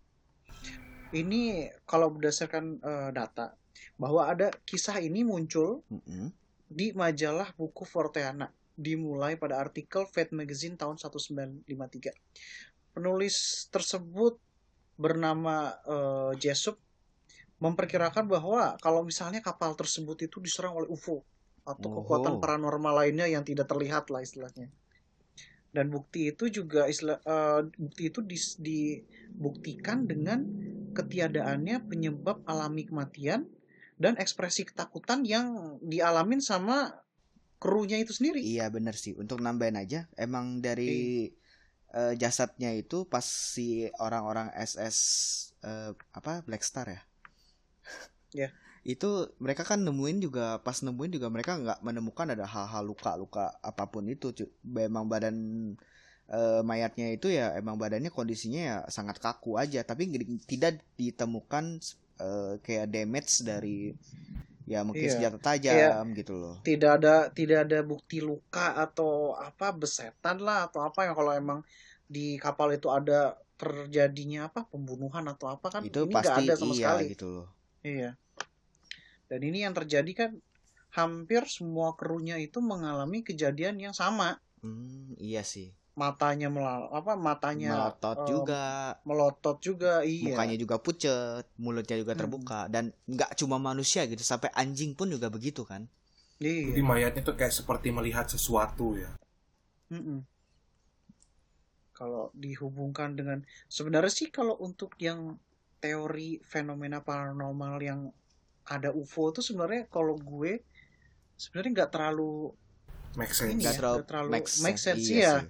ini 1.13 1.69
kalau 1.85 2.09
berdasarkan 2.09 2.81
eh, 2.81 3.09
data 3.13 3.53
bahwa 3.97 4.25
ada 4.25 4.49
kisah 4.65 4.97
ini 4.99 5.21
muncul 5.21 5.85
Mm-mm. 5.89 6.33
di 6.67 6.89
majalah 6.93 7.53
buku 7.53 7.85
Forteana 7.85 8.49
dimulai 8.73 9.37
pada 9.37 9.61
artikel 9.61 10.09
Fate 10.09 10.33
Magazine 10.33 10.73
tahun 10.73 10.97
1953. 10.97 11.69
Penulis 12.93 13.35
tersebut 13.69 14.41
bernama 14.97 15.77
eh, 15.85 16.33
Jesup 16.41 16.77
memperkirakan 17.61 18.27
bahwa 18.27 18.75
kalau 18.81 19.05
misalnya 19.05 19.39
kapal 19.39 19.77
tersebut 19.77 20.25
itu 20.25 20.41
diserang 20.41 20.75
oleh 20.75 20.89
UFO 20.89 21.21
atau 21.63 21.87
Oh. 21.87 22.03
kekuatan 22.03 22.43
paranormal 22.43 23.05
lainnya 23.05 23.23
yang 23.29 23.45
tidak 23.47 23.71
terlihat 23.71 24.11
lah 24.11 24.19
istilahnya. 24.19 24.67
Dan 25.73 25.89
bukti 25.89 26.29
itu 26.33 26.49
juga 26.49 26.85
istilah 26.89 27.21
eh, 27.23 27.61
bukti 27.77 28.09
itu 28.09 28.19
dis- 28.25 28.57
dibuktikan 28.59 30.03
dengan 30.05 30.43
ketiadaannya 30.97 31.77
penyebab 31.89 32.37
alami 32.51 32.83
kematian 32.89 33.41
dan 34.03 34.13
ekspresi 34.23 34.63
ketakutan 34.69 35.19
yang 35.33 35.47
dialamin 35.83 36.41
sama 36.41 36.77
krunya 37.63 37.97
itu 38.03 38.13
sendiri. 38.17 38.41
Iya 38.53 38.65
bener 38.75 38.95
sih. 39.03 39.13
Untuk 39.21 39.37
nambahin 39.45 39.77
aja, 39.83 39.99
emang 40.25 40.45
dari 40.65 40.93
eh, 41.99 42.13
jasadnya 42.21 42.71
itu 42.81 42.97
pas 43.13 43.25
si 43.53 43.67
orang-orang 44.05 44.47
SS 44.55 44.97
eh, 45.69 45.91
apa 46.19 46.31
Black 46.47 46.63
Star 46.69 46.87
ya? 46.95 47.01
Ya. 48.33 48.49
Itu 48.83 49.31
mereka 49.39 49.63
kan 49.63 49.79
nemuin 49.87 50.17
juga 50.25 50.59
pas 50.65 50.75
nemuin 50.83 51.11
juga 51.15 51.27
mereka 51.31 51.55
nggak 51.55 51.79
menemukan 51.87 52.27
ada 52.35 52.45
hal-hal 52.53 52.83
luka-luka 52.91 53.55
apa 53.63 53.83
pun 53.87 54.03
itu. 54.11 54.27
cu- 54.35 54.51
Emang 54.75 55.05
badan 55.07 55.35
eh, 56.31 56.61
mayatnya 56.63 57.11
itu 57.11 57.27
ya 57.31 57.55
emang 57.57 57.75
badannya 57.75 58.11
kondisinya 58.13 58.61
ya 58.61 58.77
sangat 58.87 59.19
kaku 59.19 59.57
aja. 59.59 59.83
Tapi 59.83 60.07
tidak 60.47 60.79
ditemukan 60.95 61.79
eh, 62.21 62.53
kayak 62.63 62.87
damage 62.93 63.43
dari 63.43 63.91
ya 64.63 64.79
mungkin 64.87 65.03
Iya. 65.03 65.13
senjata 65.19 65.39
tajam 65.43 66.15
gitu 66.15 66.39
loh. 66.39 66.55
Tidak 66.63 66.91
ada 67.03 67.27
tidak 67.35 67.67
ada 67.67 67.83
bukti 67.83 68.23
luka 68.23 68.79
atau 68.79 69.35
apa 69.35 69.75
besetan 69.75 70.39
lah 70.39 70.71
atau 70.71 70.87
apa 70.87 71.03
yang 71.03 71.15
kalau 71.19 71.31
emang 71.35 71.59
di 72.07 72.39
kapal 72.39 72.71
itu 72.71 72.87
ada 72.87 73.35
terjadinya 73.59 74.47
apa 74.51 74.67
pembunuhan 74.67 75.23
atau 75.29 75.47
apa 75.51 75.67
kan 75.71 75.81
itu 75.87 76.03
ini 76.03 76.15
pasti 76.15 76.47
ada 76.47 76.53
sama 76.55 76.73
iya 76.75 76.79
sekali. 76.95 77.03
gitu 77.11 77.27
loh. 77.31 77.47
Iya. 77.83 78.11
Dan 79.27 79.39
ini 79.43 79.63
yang 79.67 79.73
terjadi 79.75 80.11
kan 80.15 80.31
hampir 80.93 81.43
semua 81.49 81.97
krunya 81.97 82.37
itu 82.37 82.61
mengalami 82.61 83.25
kejadian 83.25 83.81
yang 83.81 83.95
sama. 83.97 84.37
Hmm, 84.63 85.17
iya 85.19 85.41
sih. 85.43 85.73
Matanya 85.93 86.49
melal 86.49 86.89
apa 86.89 87.13
matanya 87.13 87.69
Melotot 87.77 88.25
eh, 88.25 88.25
juga, 88.25 88.63
melotot 89.05 89.57
juga 89.61 90.01
iya. 90.01 90.33
mukanya 90.33 90.57
juga 90.57 90.75
pucet, 90.81 91.45
mulutnya 91.61 91.97
juga 92.01 92.17
Mm. 92.17 92.19
terbuka 92.19 92.59
dan 92.65 92.89
nggak 93.05 93.37
cuma 93.37 93.61
manusia 93.61 94.01
gitu, 94.09 94.25
sampai 94.25 94.49
anjing 94.57 94.97
pun 94.97 95.05
juga 95.13 95.29
begitu 95.29 95.61
kan. 95.61 95.85
Iya. 96.41 96.73
Jadi 96.73 96.81
mayatnya 96.81 97.21
tuh 97.21 97.37
kayak 97.37 97.53
seperti 97.53 97.93
melihat 97.93 98.25
sesuatu 98.25 98.97
ya. 98.97 99.13
Mm-mm. 99.93 100.25
Kalau 101.93 102.33
dihubungkan 102.33 103.13
dengan 103.13 103.45
sebenarnya 103.69 104.09
sih 104.09 104.27
kalau 104.33 104.57
untuk 104.57 104.97
yang 104.97 105.37
teori 105.77 106.41
fenomena 106.41 107.05
paranormal 107.05 107.75
yang 107.83 108.01
ada 108.65 108.89
UFO 108.89 109.29
itu 109.29 109.41
sebenarnya 109.45 109.85
kalau 109.91 110.15
gue 110.17 110.63
sebenarnya 111.37 111.71
nggak 111.83 111.91
terlalu 111.93 112.55
Make 113.13 113.33
sense. 113.33 113.53
Ini 113.53 113.63
ya, 113.69 113.73
terlalu, 113.77 114.01
terlalu 114.09 114.29
make 114.33 114.49
make 114.65 114.79
sense, 114.81 115.05
sense, 115.05 115.13
iya 115.13 115.17
iya. 115.17 115.33
sih. 115.41 115.47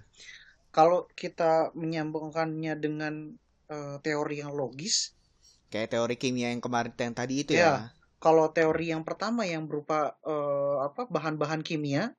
kalau 0.74 1.06
kita 1.14 1.70
menyambungkannya 1.78 2.74
dengan 2.82 3.38
eh, 3.70 3.96
teori 4.02 4.42
yang 4.42 4.52
logis. 4.58 5.14
Kayak 5.70 5.94
teori 5.98 6.16
kimia 6.18 6.50
yang 6.54 6.62
kemarin 6.62 6.94
yang 6.98 7.14
tadi 7.14 7.46
itu 7.46 7.54
Iya. 7.56 7.62
ya. 7.62 7.76
Kalau 8.18 8.50
teori 8.56 8.90
yang 8.90 9.04
pertama 9.06 9.44
yang 9.46 9.70
berupa 9.70 10.18
eh, 10.26 10.78
apa 10.82 11.06
bahan-bahan 11.08 11.62
kimia 11.62 12.14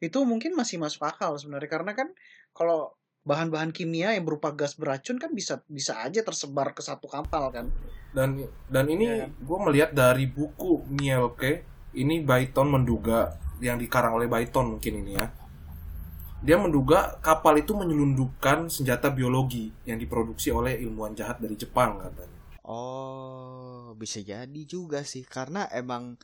itu 0.00 0.18
mungkin 0.24 0.56
masih 0.56 0.80
masuk 0.80 1.04
akal 1.06 1.36
sebenarnya 1.38 1.70
karena 1.70 1.92
kan 1.94 2.08
kalau 2.50 2.96
bahan-bahan 3.20 3.70
kimia 3.70 4.16
yang 4.16 4.24
berupa 4.24 4.56
gas 4.56 4.74
beracun 4.80 5.20
kan 5.20 5.30
bisa 5.36 5.60
bisa 5.68 6.00
aja 6.00 6.24
tersebar 6.24 6.72
ke 6.72 6.80
satu 6.82 7.06
kapal 7.06 7.52
kan. 7.52 7.68
Dan 8.10 8.42
dan 8.66 8.90
ini 8.90 9.06
Iya. 9.06 9.26
gue 9.30 9.58
melihat 9.70 9.90
dari 9.94 10.26
buku 10.26 10.82
Mielke, 10.90 11.62
ini 11.94 12.24
Baiton 12.26 12.72
menduga 12.74 13.38
yang 13.60 13.76
dikarang 13.76 14.16
oleh 14.16 14.26
Baiton 14.26 14.76
mungkin 14.76 15.04
ini 15.04 15.12
ya. 15.16 15.26
Dia 16.40 16.56
menduga 16.56 17.20
kapal 17.20 17.60
itu 17.60 17.76
menyelundupkan 17.76 18.72
senjata 18.72 19.12
biologi 19.12 19.68
yang 19.84 20.00
diproduksi 20.00 20.48
oleh 20.48 20.80
ilmuwan 20.80 21.12
jahat 21.12 21.36
dari 21.36 21.52
Jepang 21.52 22.00
katanya. 22.00 22.40
Oh, 22.64 23.92
bisa 24.00 24.24
jadi 24.24 24.62
juga 24.64 25.04
sih 25.04 25.20
karena 25.28 25.68
emang 25.68 26.16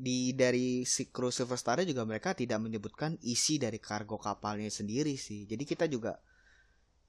di 0.00 0.32
dari 0.32 0.86
si 0.88 1.10
kru 1.12 1.28
Silver 1.28 1.58
Star 1.58 1.82
juga 1.82 2.06
mereka 2.08 2.32
tidak 2.32 2.62
menyebutkan 2.62 3.18
isi 3.20 3.60
dari 3.60 3.76
kargo 3.82 4.16
kapalnya 4.16 4.70
sendiri 4.70 5.18
sih. 5.18 5.44
Jadi 5.50 5.64
kita 5.66 5.90
juga 5.90 6.16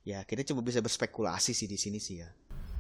ya 0.02 0.26
kita 0.26 0.42
coba 0.52 0.66
bisa 0.66 0.82
berspekulasi 0.82 1.54
sih 1.54 1.70
di 1.70 1.78
sini 1.78 2.02
sih 2.02 2.26
ya. 2.26 2.30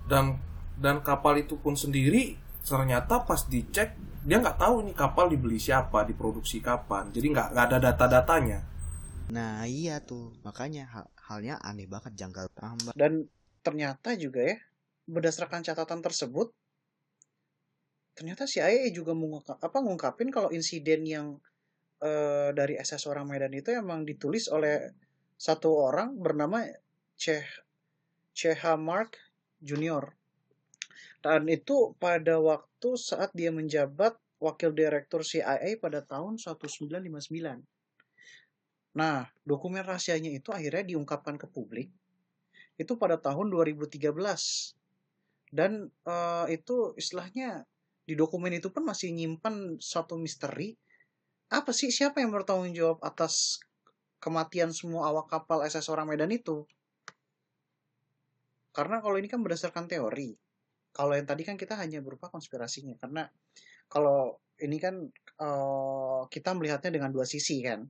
Dan 0.09 0.41
dan 0.75 1.05
kapal 1.05 1.37
itu 1.39 1.55
pun 1.61 1.77
sendiri 1.77 2.35
ternyata 2.65 3.21
pas 3.21 3.45
dicek 3.45 3.93
dia 4.21 4.37
nggak 4.37 4.61
tahu 4.61 4.85
ini 4.85 4.93
kapal 4.93 5.25
dibeli 5.33 5.57
siapa, 5.57 6.05
diproduksi 6.05 6.61
kapan. 6.61 7.09
Jadi 7.09 7.27
nggak 7.33 7.47
nggak 7.57 7.65
ada 7.73 7.77
data-datanya. 7.91 8.59
Nah 9.33 9.65
iya 9.65 9.97
tuh 10.03 10.35
makanya 10.45 10.85
hal- 10.93 11.13
halnya 11.25 11.57
aneh 11.63 11.89
banget 11.89 12.13
janggal 12.13 12.45
tambah. 12.53 12.93
Dan 12.93 13.25
ternyata 13.65 14.13
juga 14.13 14.45
ya 14.45 14.57
berdasarkan 15.09 15.65
catatan 15.65 16.01
tersebut 16.05 16.53
ternyata 18.11 18.45
CIA 18.45 18.91
juga 18.93 19.17
mengungkap, 19.17 19.57
apa 19.57 19.77
ngungkapin 19.81 20.29
kalau 20.29 20.51
insiden 20.53 21.07
yang 21.07 21.27
eh, 22.03 22.53
dari 22.53 22.77
SS 22.77 23.09
orang 23.09 23.25
Medan 23.25 23.55
itu 23.55 23.73
emang 23.73 24.05
ditulis 24.05 24.51
oleh 24.51 24.93
satu 25.39 25.73
orang 25.89 26.13
bernama 26.19 26.61
Ceh 27.17 27.41
CH 28.37 28.77
Mark 28.77 29.17
Junior. 29.57 30.13
Dan 31.21 31.49
itu 31.49 31.93
pada 31.97 32.37
waktu 32.41 32.70
saat 32.97 33.29
dia 33.37 33.53
menjabat 33.53 34.17
wakil 34.41 34.73
direktur 34.73 35.21
CIA 35.21 35.77
pada 35.77 36.01
tahun 36.01 36.41
1959. 36.41 37.61
Nah, 38.91 39.29
dokumen 39.45 39.85
rahasianya 39.85 40.33
itu 40.33 40.49
akhirnya 40.51 40.83
diungkapkan 40.95 41.37
ke 41.37 41.47
publik 41.47 41.93
itu 42.81 42.97
pada 42.97 43.21
tahun 43.21 43.53
2013. 43.53 44.01
Dan 45.53 45.93
eh, 46.07 46.45
itu 46.49 46.97
istilahnya 46.97 47.69
di 48.09 48.17
dokumen 48.17 48.57
itu 48.57 48.73
pun 48.73 48.81
masih 48.81 49.13
nyimpan 49.13 49.77
satu 49.77 50.17
misteri. 50.17 50.73
Apa 51.53 51.69
sih 51.75 51.93
siapa 51.93 52.23
yang 52.23 52.33
bertanggung 52.33 52.73
jawab 52.73 52.97
atas 53.05 53.61
kematian 54.17 54.73
semua 54.73 55.13
awak 55.13 55.29
kapal 55.29 55.61
SS 55.61 55.91
orang 55.93 56.09
Medan 56.09 56.33
itu? 56.33 56.65
Karena 58.71 59.03
kalau 59.03 59.19
ini 59.19 59.27
kan 59.27 59.43
berdasarkan 59.43 59.85
teori. 59.85 60.40
Kalau 60.91 61.15
yang 61.15 61.27
tadi 61.27 61.43
kan 61.47 61.55
kita 61.55 61.79
hanya 61.79 62.03
berupa 62.03 62.27
konspirasinya. 62.27 62.95
Karena 62.99 63.23
kalau 63.87 64.35
ini 64.61 64.77
kan 64.77 64.95
eh, 65.39 66.21
kita 66.27 66.53
melihatnya 66.53 66.91
dengan 66.93 67.09
dua 67.11 67.25
sisi 67.25 67.63
kan. 67.63 67.83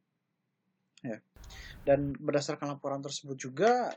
Ya. 1.01 1.17
Dan 1.81 2.13
berdasarkan 2.13 2.77
laporan 2.77 3.01
tersebut 3.01 3.37
juga 3.37 3.89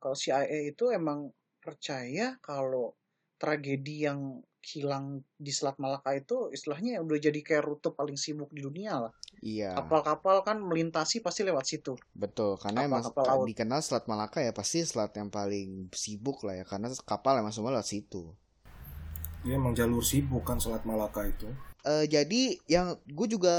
kalau 0.00 0.16
CIA 0.16 0.72
itu 0.72 0.88
emang 0.92 1.28
percaya 1.60 2.36
kalau 2.40 2.96
tragedi 3.36 4.08
yang 4.08 4.40
hilang 4.66 5.22
di 5.38 5.54
Selat 5.54 5.78
Malaka 5.78 6.10
itu 6.16 6.50
istilahnya 6.50 6.98
udah 6.98 7.18
jadi 7.22 7.38
kayak 7.38 7.62
rute 7.62 7.94
paling 7.94 8.18
sibuk 8.18 8.50
di 8.50 8.64
dunia 8.64 8.98
lah. 8.98 9.12
Iya 9.38 9.76
Kapal-kapal 9.78 10.42
kan 10.42 10.58
melintasi 10.58 11.22
pasti 11.22 11.46
lewat 11.46 11.64
situ. 11.68 11.94
betul 12.16 12.58
karena 12.58 12.88
emang 12.88 13.04
Kapal-kapal 13.04 13.46
laut. 13.46 13.46
dikenal 13.46 13.78
Selat 13.84 14.08
Malaka 14.10 14.42
ya 14.42 14.50
pasti 14.50 14.82
selat 14.82 15.12
yang 15.14 15.30
paling 15.30 15.92
sibuk 15.94 16.42
lah 16.42 16.58
ya 16.58 16.64
karena 16.66 16.90
kapal 17.06 17.38
emang 17.38 17.54
semua 17.54 17.76
lewat 17.76 17.86
situ. 17.86 18.34
Dia 19.46 19.62
emang 19.62 19.78
jalur 19.78 20.02
sibuk 20.02 20.42
kan 20.42 20.58
Selat 20.58 20.82
Malaka 20.82 21.22
itu. 21.22 21.46
Eh, 21.86 22.10
jadi 22.10 22.58
yang 22.66 22.98
gue 23.06 23.30
juga 23.30 23.54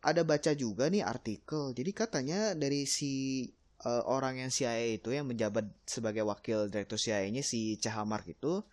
ada 0.00 0.24
baca 0.24 0.56
juga 0.56 0.88
nih 0.88 1.04
artikel. 1.04 1.76
Jadi 1.76 1.90
katanya 1.92 2.56
dari 2.56 2.88
si 2.88 3.44
eh, 3.84 4.02
orang 4.08 4.40
yang 4.40 4.48
CIA 4.48 4.96
itu 4.96 5.12
yang 5.12 5.28
menjabat 5.28 5.68
sebagai 5.84 6.24
wakil 6.24 6.72
direktur 6.72 6.96
CIA-nya 6.96 7.44
si 7.44 7.76
Cahamar 7.76 8.24
itu, 8.24 8.64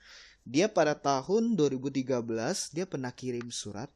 dia 0.47 0.71
pada 0.71 0.95
tahun 0.95 1.59
2013 1.59 2.07
dia 2.71 2.87
pernah 2.87 3.11
kirim 3.11 3.51
surat. 3.51 3.91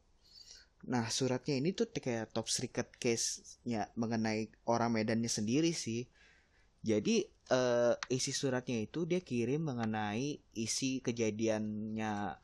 Nah 0.83 1.07
suratnya 1.07 1.55
ini 1.55 1.71
tuh 1.71 1.87
kayak 1.87 2.35
top 2.35 2.51
secret 2.51 2.91
case-nya 2.99 3.87
mengenai 3.95 4.51
orang 4.67 4.91
Medannya 4.91 5.31
sendiri 5.31 5.71
sih. 5.71 6.11
Jadi 6.83 7.23
eh, 7.47 7.93
isi 8.11 8.31
suratnya 8.35 8.83
itu 8.83 9.07
dia 9.07 9.23
kirim 9.23 9.71
mengenai 9.71 10.43
isi 10.51 10.99
kejadiannya 10.99 12.35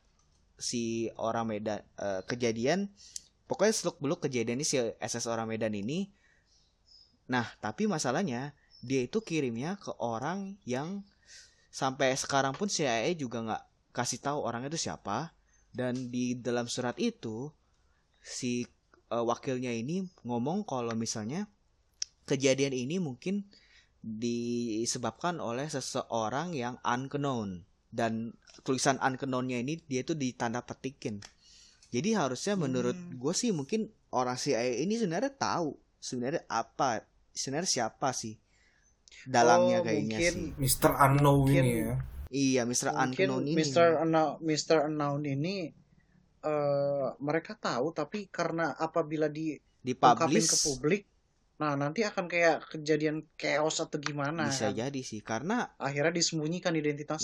si 0.56 1.08
orang 1.20 1.52
Medan 1.52 1.80
eh, 2.00 2.24
kejadian 2.24 2.88
pokoknya 3.44 3.72
seluk 3.76 3.96
beluk 4.00 4.24
kejadian 4.24 4.64
si 4.64 4.80
SS 4.80 5.28
orang 5.28 5.44
Medan 5.44 5.76
ini. 5.76 6.08
Nah 7.28 7.44
tapi 7.60 7.84
masalahnya 7.84 8.56
dia 8.80 9.04
itu 9.04 9.20
kirimnya 9.20 9.76
ke 9.76 9.92
orang 10.00 10.56
yang 10.64 11.04
sampai 11.68 12.16
sekarang 12.16 12.56
pun 12.56 12.72
CIA 12.72 13.12
juga 13.12 13.44
nggak 13.44 13.64
kasih 13.92 14.24
tahu 14.24 14.40
orangnya 14.40 14.72
itu 14.72 14.88
siapa. 14.88 15.36
Dan 15.70 16.10
di 16.10 16.34
dalam 16.34 16.66
surat 16.66 16.96
itu 16.96 17.52
si 18.24 18.64
eh, 19.12 19.24
wakilnya 19.24 19.70
ini 19.70 20.08
ngomong 20.24 20.64
kalau 20.64 20.96
misalnya 20.96 21.44
kejadian 22.24 22.72
ini 22.72 22.96
mungkin 22.96 23.44
disebabkan 24.02 25.38
oleh 25.38 25.66
seseorang 25.66 26.52
yang 26.52 26.80
unknown 26.82 27.64
dan 27.90 28.32
tulisan 28.62 28.96
unknownnya 28.96 29.60
ini 29.60 29.80
dia 29.84 30.00
tuh 30.02 30.14
ditanda 30.14 30.62
petikin 30.62 31.20
jadi 31.90 32.16
harusnya 32.16 32.54
menurut 32.54 32.94
Hmm. 32.94 33.18
gue 33.18 33.34
sih 33.34 33.50
mungkin 33.50 33.90
orang 34.10 34.34
CIA 34.34 34.80
ini 34.80 34.96
sebenarnya 34.96 35.32
tahu 35.32 35.74
sebenarnya 35.98 36.46
apa 36.46 37.04
sebenarnya 37.30 37.68
siapa 37.68 38.14
sih 38.14 38.38
dalangnya 39.26 39.82
Oh, 39.82 39.84
kayaknya 39.84 40.16
mungkin 40.16 40.32
sih 40.32 40.48
Mr. 40.56 40.90
Unknown 40.96 41.38
Mungkin- 41.44 41.60
ini 41.60 41.72
ya. 41.76 41.94
iya 42.30 42.62
Mr. 42.64 42.88
mungkin 42.94 43.26
Unknown 43.28 43.42
ini 43.44 43.58
Mr. 43.58 43.88
Unknown, 44.00 44.32
Mr. 44.40 44.76
Unknown 44.86 45.22
ini 45.26 45.56
eh 46.40 47.08
mereka 47.20 47.52
tahu 47.52 47.92
tapi 47.92 48.32
karena 48.32 48.72
apabila 48.72 49.28
diungkapin 49.28 49.60
dipublish 49.84 50.48
ke 50.48 50.56
publik 50.64 51.02
nah 51.60 51.72
nanti 51.82 52.00
akan 52.10 52.26
kayak 52.32 52.56
kejadian 52.72 53.16
chaos 53.40 53.76
atau 53.84 53.98
gimana 54.08 54.44
bisa 54.44 54.66
kan 54.66 54.74
jadi 54.78 55.00
sih 55.10 55.20
karena 55.30 55.56
akhirnya 55.86 56.12
disembunyikan 56.18 56.74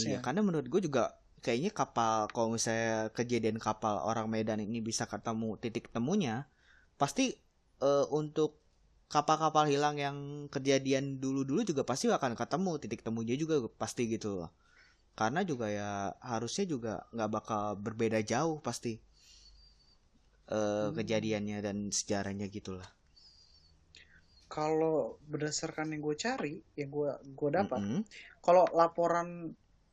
Iya, 0.01 0.17
identitasnya 0.17 0.19
karena 0.25 0.41
menurut 0.47 0.67
gue 0.73 0.81
juga 0.89 1.03
kayaknya 1.45 1.71
kapal 1.81 2.19
kalau 2.35 2.49
misalnya 2.57 3.09
kejadian 3.17 3.59
kapal 3.67 3.95
orang 4.11 4.27
Medan 4.35 4.61
ini 4.67 4.79
bisa 4.89 5.05
ketemu 5.13 5.49
titik 5.63 5.85
temunya, 5.95 6.35
pasti 7.01 7.25
eh, 7.89 8.07
untuk 8.21 8.51
kapal-kapal 9.15 9.65
hilang 9.73 9.97
yang 10.07 10.17
kejadian 10.55 11.05
dulu-dulu 11.23 11.61
juga 11.71 11.83
pasti 11.91 12.05
akan 12.19 12.33
ketemu 12.41 12.73
titik 12.83 13.01
temunya 13.07 13.35
juga 13.43 13.57
pasti 13.83 14.03
gitu 14.15 14.29
loh. 14.43 14.51
Karena 15.21 15.41
juga 15.51 15.67
ya 15.79 15.91
harusnya 16.33 16.65
juga 16.75 16.93
nggak 17.15 17.31
bakal 17.37 17.63
berbeda 17.87 18.21
jauh 18.33 18.59
pasti 18.69 18.93
eh, 20.57 20.89
Hmm. 20.89 20.97
kejadiannya 20.97 21.59
dan 21.67 21.77
sejarahnya 21.99 22.47
gitulah. 22.51 22.89
Kalau 24.47 25.19
berdasarkan 25.27 25.91
yang 25.91 26.03
gue 26.03 26.17
cari 26.17 26.55
yang 26.75 26.89
gue 26.89 27.11
gue 27.35 27.51
dapat 27.51 27.81
Mm-mm. 27.83 28.03
kalau 28.39 28.63
laporan 28.71 29.53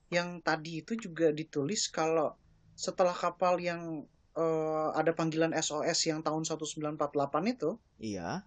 yang 0.10 0.42
tadi 0.42 0.86
itu 0.86 0.94
juga 0.96 1.34
ditulis 1.34 1.90
kalau 1.90 2.38
setelah 2.74 3.14
kapal 3.14 3.58
yang 3.58 4.06
eh, 4.34 4.90
ada 4.94 5.14
panggilan 5.14 5.54
SOS 5.54 6.06
yang 6.06 6.22
tahun 6.22 6.46
1948 6.46 7.02
itu 7.50 7.78
Iya. 7.98 8.46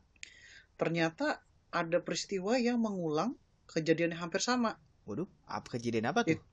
ternyata 0.75 1.42
ada 1.70 1.98
peristiwa 1.98 2.54
yang 2.56 2.78
mengulang 2.78 3.34
kejadian 3.66 4.14
yang 4.14 4.30
hampir 4.30 4.38
sama 4.38 4.78
Waduh, 5.06 5.26
apa 5.46 5.78
kejadian 5.78 6.10
apa 6.10 6.22
tuh? 6.22 6.34
It- 6.38 6.46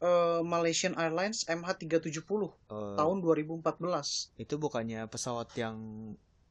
Eh, 0.00 0.40
Malaysian 0.40 0.96
Airlines 0.96 1.44
MH370 1.44 2.24
Eh, 2.72 2.96
tahun 2.96 3.20
2014 3.20 4.32
Itu 4.40 4.56
bukannya 4.56 5.04
pesawat 5.12 5.52
yang 5.60 5.76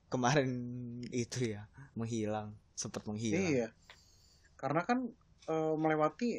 kemarin 0.10 0.50
itu 1.14 1.54
ya 1.56 1.70
menghilang, 1.94 2.58
sempat 2.74 3.06
menghilang. 3.06 3.46
Iya. 3.46 3.68
Karena 4.58 4.82
kan 4.84 5.08
eh, 5.48 5.76
melewati 5.78 6.30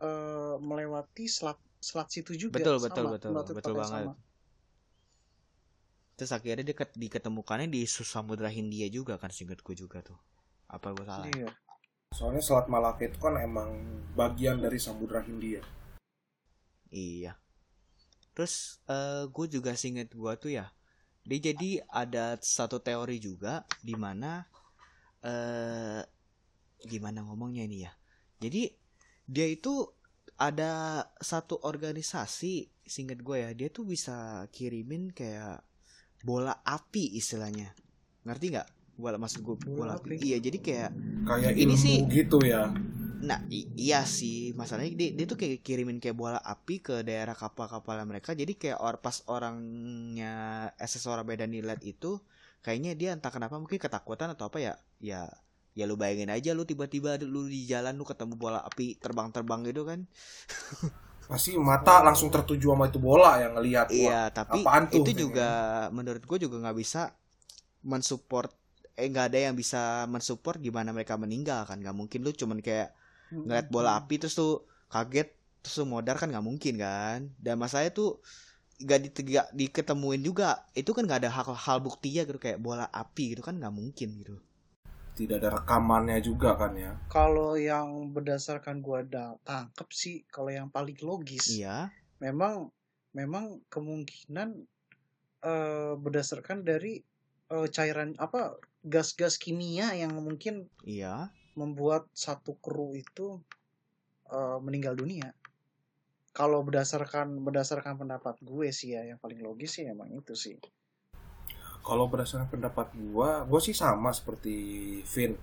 eh, 0.00 0.56
melewati 0.62 1.24
selat 1.28 1.58
selat 1.82 2.08
situ 2.08 2.32
juga. 2.38 2.56
Betul, 2.56 2.80
betul, 2.80 3.04
sama, 3.10 3.14
betul, 3.18 3.30
betul 3.52 3.74
yang 3.76 3.82
banget. 3.84 4.06
sama. 4.08 4.14
Terus 6.14 6.30
akhirnya 6.30 6.64
dia 6.64 6.76
ket- 6.78 6.94
diketemukannya 6.96 7.66
di 7.66 7.82
Samudra 7.90 8.46
Hindia 8.46 8.86
juga 8.86 9.18
kan 9.18 9.34
singkatku 9.34 9.74
juga 9.74 10.00
tuh. 10.00 10.16
Apa 10.70 10.94
gue 10.94 11.04
salah? 11.04 11.28
ya? 11.28 11.44
Iya. 11.44 11.50
Soalnya 12.14 12.42
Selat 12.46 12.70
Malaka 12.70 13.10
itu 13.10 13.18
kan 13.18 13.34
emang 13.42 13.74
bagian 14.14 14.62
dari 14.62 14.78
Samudra 14.78 15.18
Hindia. 15.26 15.58
Iya. 16.94 17.34
Terus 18.38 18.78
eh 18.86 19.26
gue 19.26 19.46
juga 19.50 19.74
singkat 19.74 20.14
gue 20.14 20.32
tuh 20.38 20.54
ya. 20.54 20.70
Dia 21.24 21.38
jadi 21.40 21.80
ada 21.88 22.36
satu 22.38 22.78
teori 22.78 23.16
juga 23.16 23.64
di 23.80 23.96
mana 23.96 24.44
eh 25.20 26.00
gimana 26.84 27.24
ngomongnya 27.24 27.64
ini 27.64 27.78
ya. 27.80 27.92
Jadi 28.38 28.68
dia 29.24 29.46
itu 29.48 29.88
ada 30.36 31.00
satu 31.16 31.56
organisasi 31.64 32.68
singkat 32.84 33.24
gue 33.24 33.36
ya. 33.40 33.50
Dia 33.56 33.72
tuh 33.72 33.88
bisa 33.88 34.44
kirimin 34.52 35.08
kayak 35.10 35.64
bola 36.20 36.60
api 36.60 37.16
istilahnya. 37.16 37.72
Ngerti 38.24 38.46
nggak? 38.52 38.68
Bola 38.94 39.16
maksud 39.16 39.40
gue 39.40 39.56
bola, 39.56 39.74
Bola 39.74 39.92
api. 39.96 40.20
api. 40.20 40.28
Iya, 40.28 40.38
jadi 40.38 40.58
kayak 40.60 40.90
Kayak 41.24 41.52
Ini 41.56 41.64
ilmu 41.64 41.76
sih- 41.80 42.04
gitu 42.12 42.38
ya. 42.44 42.68
Nah 43.28 43.40
i- 43.58 43.70
iya 43.86 44.00
sih. 44.18 44.38
Masalahnya 44.60 44.92
dia, 45.00 45.08
dia 45.16 45.26
tuh 45.30 45.38
kayak 45.40 45.62
kirimin 45.66 45.98
kayak 46.02 46.16
bola 46.22 46.38
api 46.54 46.74
ke 46.86 46.94
daerah 47.08 47.34
kapal-kapal 47.42 47.96
mereka. 48.10 48.30
Jadi 48.40 48.52
kayak 48.60 48.78
or, 48.86 48.94
pas 49.04 49.16
orangnya 49.34 50.32
orang 51.12 51.26
beda 51.30 51.46
nilat 51.54 51.80
itu 51.92 52.10
kayaknya 52.64 52.92
dia 53.00 53.08
entah 53.16 53.32
kenapa 53.34 53.56
mungkin 53.60 53.76
ketakutan 53.84 54.28
atau 54.34 54.48
apa 54.48 54.58
ya 54.66 54.72
ya 55.10 55.20
ya 55.78 55.84
lu 55.90 55.94
bayangin 56.00 56.30
aja 56.32 56.50
lu 56.56 56.64
tiba-tiba 56.70 57.10
lu 57.20 57.44
di 57.54 57.60
jalan 57.68 57.94
lu 58.00 58.04
ketemu 58.08 58.34
bola 58.40 58.60
api 58.68 58.96
terbang-terbang 59.02 59.60
gitu 59.68 59.82
kan. 59.90 60.00
Pasti 61.30 61.56
mata 61.56 62.04
langsung 62.06 62.28
tertuju 62.34 62.66
sama 62.76 62.84
itu 62.90 62.98
bola 63.00 63.40
yang 63.42 63.52
ngelihat. 63.56 63.88
Wah, 63.96 64.16
iya 64.24 64.30
tapi 64.32 64.60
apaan 64.60 64.84
tuh? 64.92 64.98
itu 64.98 65.10
juga 65.12 65.42
menurut 65.92 66.22
gue 66.24 66.38
juga 66.48 66.56
nggak 66.62 66.76
bisa 66.82 67.12
mensupport 67.84 68.50
eh 69.00 69.08
nggak 69.12 69.26
ada 69.32 69.38
yang 69.50 69.56
bisa 69.58 70.06
mensupport 70.14 70.56
gimana 70.66 70.90
mereka 70.96 71.14
meninggal 71.20 71.60
kan. 71.68 71.78
Nggak 71.82 71.96
mungkin 72.00 72.20
lu 72.26 72.32
cuman 72.34 72.58
kayak 72.66 72.90
ngeliat 73.42 73.66
bola 73.74 73.98
api 73.98 74.22
terus 74.22 74.38
tuh 74.38 74.62
kaget 74.92 75.28
terus 75.64 75.74
tuh 75.80 75.88
modar 75.88 76.14
kan 76.20 76.30
nggak 76.30 76.46
mungkin 76.46 76.74
kan. 76.78 77.18
Dan 77.40 77.58
masalahnya 77.58 77.92
tuh 77.96 78.20
gak, 78.82 79.00
di, 79.02 79.08
gak 79.34 79.48
diketemuin 79.56 80.22
juga. 80.22 80.62
Itu 80.76 80.94
kan 80.94 81.08
nggak 81.08 81.26
ada 81.26 81.30
hal, 81.32 81.46
hal 81.56 81.78
buktinya 81.82 82.22
gitu 82.28 82.38
kayak 82.38 82.60
bola 82.60 82.86
api 82.92 83.34
gitu 83.34 83.42
kan 83.42 83.56
nggak 83.58 83.74
mungkin 83.74 84.08
gitu. 84.20 84.36
Tidak 85.14 85.38
ada 85.38 85.62
rekamannya 85.62 86.18
juga 86.18 86.58
kan 86.58 86.74
ya. 86.74 86.92
Kalau 87.06 87.54
yang 87.54 88.10
berdasarkan 88.10 88.82
gua 88.82 89.06
da- 89.06 89.38
tangkep 89.46 89.88
sih, 89.94 90.16
kalau 90.26 90.50
yang 90.50 90.66
paling 90.66 90.98
logis, 90.98 91.54
iya. 91.54 91.86
memang 92.18 92.68
memang 93.14 93.62
kemungkinan 93.70 94.66
eh, 95.46 95.92
berdasarkan 95.94 96.66
dari 96.66 96.98
eh, 97.54 97.68
cairan 97.70 98.18
apa 98.18 98.58
gas-gas 98.84 99.40
kimia 99.40 99.96
yang 99.96 100.12
mungkin 100.18 100.68
iya 100.84 101.32
membuat 101.54 102.06
satu 102.14 102.58
kru 102.58 102.94
itu 102.94 103.40
eh, 104.30 104.58
meninggal 104.62 104.94
dunia. 104.98 105.30
Kalau 106.34 106.66
berdasarkan 106.66 107.46
berdasarkan 107.46 107.94
pendapat 107.94 108.42
gue 108.42 108.74
sih 108.74 108.98
ya 108.98 109.06
yang 109.06 109.22
paling 109.22 109.38
logis 109.38 109.78
sih 109.78 109.86
emang 109.86 110.10
itu 110.10 110.34
sih. 110.34 110.58
Kalau 111.84 112.08
berdasarkan 112.08 112.48
pendapat 112.48 112.96
gua, 112.96 113.44
gua 113.44 113.60
sih 113.60 113.76
sama 113.76 114.08
seperti 114.08 114.56
Vin. 115.04 115.36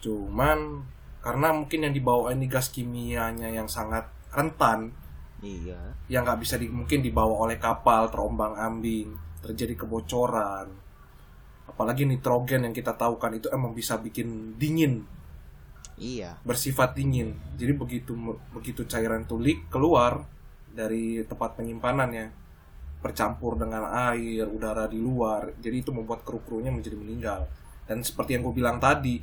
Cuman 0.00 0.80
karena 1.20 1.52
mungkin 1.52 1.84
yang 1.84 1.92
dibawa 1.92 2.32
ini 2.32 2.48
gas 2.48 2.72
kimianya 2.72 3.52
yang 3.52 3.68
sangat 3.68 4.08
rentan, 4.32 4.96
iya 5.44 5.92
yang 6.08 6.24
nggak 6.24 6.40
bisa 6.40 6.56
di, 6.56 6.72
mungkin 6.72 7.04
dibawa 7.04 7.44
oleh 7.44 7.60
kapal 7.60 8.08
terombang 8.08 8.56
ambing, 8.56 9.12
terjadi 9.44 9.84
kebocoran. 9.84 10.72
Apalagi 11.68 12.08
nitrogen 12.08 12.64
yang 12.64 12.72
kita 12.72 12.96
tahu 12.96 13.20
kan 13.20 13.36
itu 13.36 13.52
emang 13.52 13.76
bisa 13.76 14.00
bikin 14.00 14.56
dingin, 14.56 15.04
iya 15.98 16.38
bersifat 16.46 16.94
dingin. 16.94 17.34
Jadi 17.58 17.72
begitu 17.74 18.14
begitu 18.54 18.86
cairan 18.86 19.26
tulik 19.26 19.66
keluar 19.68 20.24
dari 20.72 21.26
tempat 21.26 21.58
penyimpanannya, 21.58 22.30
bercampur 23.02 23.58
dengan 23.58 23.90
air, 24.14 24.46
udara 24.46 24.86
di 24.86 25.02
luar, 25.02 25.54
jadi 25.58 25.82
itu 25.82 25.90
membuat 25.90 26.22
kru-krunya 26.22 26.70
menjadi 26.70 26.94
meninggal. 26.94 27.40
Dan 27.90 28.06
seperti 28.06 28.38
yang 28.38 28.46
gue 28.46 28.54
bilang 28.54 28.78
tadi, 28.78 29.18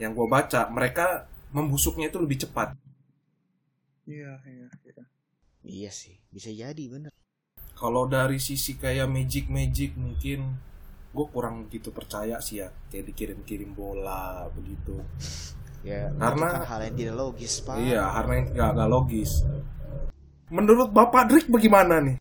yang 0.00 0.16
gue 0.16 0.26
baca, 0.26 0.70
mereka 0.72 1.28
membusuknya 1.52 2.08
itu 2.08 2.18
lebih 2.22 2.46
cepat. 2.46 2.72
Iya, 4.04 4.36
iya, 4.44 4.68
iya. 4.84 5.04
iya 5.64 5.90
sih 5.90 6.20
bisa 6.28 6.52
jadi 6.52 6.84
bener 6.92 7.08
Kalau 7.72 8.04
dari 8.04 8.36
sisi 8.36 8.76
kayak 8.76 9.08
magic 9.08 9.48
magic 9.48 9.96
mungkin 9.96 10.60
gue 11.14 11.26
kurang 11.30 11.70
begitu 11.70 11.94
percaya 11.94 12.42
sih 12.42 12.58
ya, 12.58 12.68
kayak 12.90 13.14
dikirim-kirim 13.14 13.70
bola 13.70 14.50
begitu. 14.50 14.98
ya 15.86 16.10
Karena- 16.16 16.64
kan 16.64 16.64
hal 16.66 16.80
yang 16.90 16.96
tidak 16.96 17.14
logis 17.14 17.60
pak 17.60 17.76
Iya, 17.78 18.02
karena 18.10 18.32
yang 18.34 18.46
nggak 18.50 18.70
nggak 18.74 18.90
logis. 18.90 19.30
Menurut 20.48 20.90
Bapak 20.90 21.28
Drik 21.28 21.46
bagaimana 21.48 22.00
nih? 22.00 22.16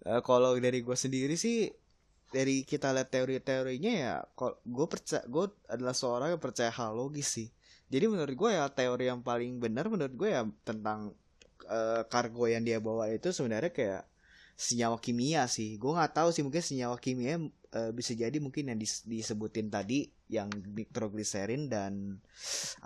Eh, 0.00 0.20
kalau 0.20 0.56
dari 0.56 0.80
gue 0.80 0.96
sendiri 0.96 1.32
sih 1.34 1.68
dari 2.30 2.62
kita 2.62 2.94
lihat 2.94 3.10
teori-teorinya 3.10 3.92
ya 3.92 4.14
kalau 4.32 4.54
gue 4.62 4.86
percaya 4.86 5.20
gue 5.26 5.50
adalah 5.66 5.92
seorang 5.92 6.28
yang 6.30 6.38
percaya 6.38 6.70
hal 6.70 6.94
logis 6.94 7.26
sih 7.26 7.48
jadi 7.90 8.06
menurut 8.06 8.32
gue 8.32 8.50
ya 8.54 8.70
teori 8.70 9.10
yang 9.10 9.18
paling 9.20 9.58
benar 9.58 9.90
menurut 9.90 10.14
gue 10.14 10.30
ya 10.30 10.46
tentang 10.62 11.10
eh, 11.66 12.02
kargo 12.06 12.46
yang 12.46 12.62
dia 12.62 12.78
bawa 12.78 13.10
itu 13.10 13.34
sebenarnya 13.34 13.74
kayak 13.74 14.02
senyawa 14.54 14.96
kimia 15.02 15.50
sih 15.50 15.74
gue 15.74 15.90
nggak 15.90 16.14
tahu 16.14 16.30
sih 16.30 16.46
mungkin 16.46 16.62
senyawa 16.62 16.96
kimia 17.02 17.34
eh, 17.78 17.90
bisa 17.98 18.12
jadi 18.22 18.36
mungkin 18.44 18.64
yang 18.70 18.78
dis- 18.82 19.06
disebutin 19.06 19.68
tadi 19.76 19.98
yang 20.36 20.48
nitrogliserin 20.76 21.62
dan 21.74 21.92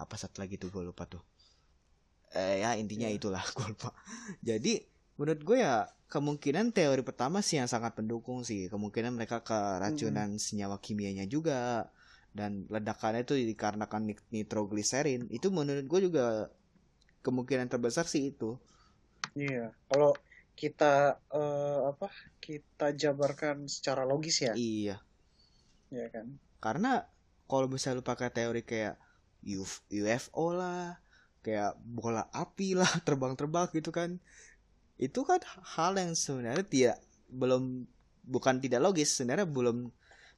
apa 0.03 0.15
satu 0.21 0.37
lagi 0.43 0.55
tuh 0.63 0.71
gue 0.75 0.85
lupa 0.91 1.05
tuh. 1.09 1.23
Eh 2.35 2.57
ya 2.63 2.71
intinya 2.83 3.09
Iya. 3.09 3.17
itulah 3.19 3.45
gue 3.57 3.67
lupa. 3.73 3.89
Jadi 4.49 4.73
menurut 5.19 5.43
gue 5.49 5.59
ya 5.67 5.75
kemungkinan 6.15 6.67
teori 6.77 7.03
pertama 7.09 7.39
sih 7.47 7.57
yang 7.61 7.71
sangat 7.75 7.93
pendukung 7.99 8.39
sih. 8.49 8.61
Kemungkinan 8.73 9.13
mereka 9.19 9.39
keracunan 9.49 10.29
senyawa 10.47 10.77
kimianya 10.85 11.25
juga 11.35 11.89
dan 12.39 12.67
ledakannya 12.75 13.23
itu 13.27 13.35
dikarenakan 13.53 14.03
nit- 14.11 14.29
nitrogliserin. 14.35 15.21
Itu 15.37 15.47
menurut 15.55 15.87
gue 15.93 16.01
juga 16.11 16.25
kemungkinan 17.27 17.69
terbesar 17.73 18.07
sih 18.13 18.23
itu. 18.35 18.51
Iya, 19.35 19.65
kalau 19.91 20.11
kita 20.55 21.19
eh, 21.35 21.81
apa? 21.91 22.09
Kita 22.41 22.93
jabarkan 22.95 23.67
secara 23.67 24.03
logis 24.07 24.41
ya, 24.45 24.53
iya 24.55 24.97
ya 25.95 26.07
kan? 26.11 26.27
karena 26.59 27.05
kalau 27.47 27.69
misalnya 27.69 28.01
lu 28.01 28.07
pakai 28.07 28.33
teori 28.33 28.63
kayak 28.65 28.97
UF 29.45 29.85
UFO 29.93 30.57
lah 30.57 30.97
kayak 31.45 31.77
bola 31.79 32.25
api 32.33 32.75
lah 32.75 32.89
terbang-terbang 33.07 33.69
gitu 33.77 33.93
kan 33.93 34.17
itu 34.97 35.21
kan 35.27 35.39
hal 35.77 35.93
yang 35.99 36.15
sebenarnya 36.17 36.65
tidak 36.65 36.97
belum 37.29 37.85
bukan 38.25 38.63
tidak 38.63 38.81
logis 38.81 39.13
sebenarnya 39.13 39.45
belum 39.45 39.91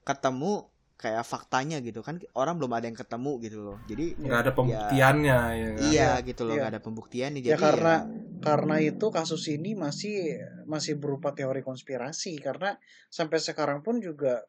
ketemu 0.02 0.52
kayak 0.96 1.24
faktanya 1.28 1.78
gitu 1.84 2.00
kan 2.00 2.18
orang 2.32 2.56
belum 2.56 2.72
ada 2.72 2.88
yang 2.88 2.96
ketemu 2.98 3.32
gitu 3.44 3.58
loh 3.62 3.78
jadi 3.84 4.16
nggak 4.16 4.40
ada 4.48 4.52
pembuktiannya 4.56 5.38
ya 5.60 5.68
kan? 5.76 5.82
iya 5.92 6.10
gitu 6.24 6.42
loh 6.48 6.54
Iya. 6.56 6.60
nggak 6.64 6.72
ada 6.72 6.82
pembuktiannya 6.82 7.40
Ya 7.44 7.48
jadi 7.52 7.62
karena 7.62 7.94
karena 8.40 8.76
itu 8.82 9.08
kasus 9.08 9.48
ini 9.48 9.72
masih 9.72 10.36
masih 10.68 11.00
berupa 11.00 11.32
teori 11.32 11.64
konspirasi. 11.64 12.36
Karena 12.38 12.76
sampai 13.08 13.40
sekarang 13.40 13.80
pun 13.80 13.98
juga 13.98 14.44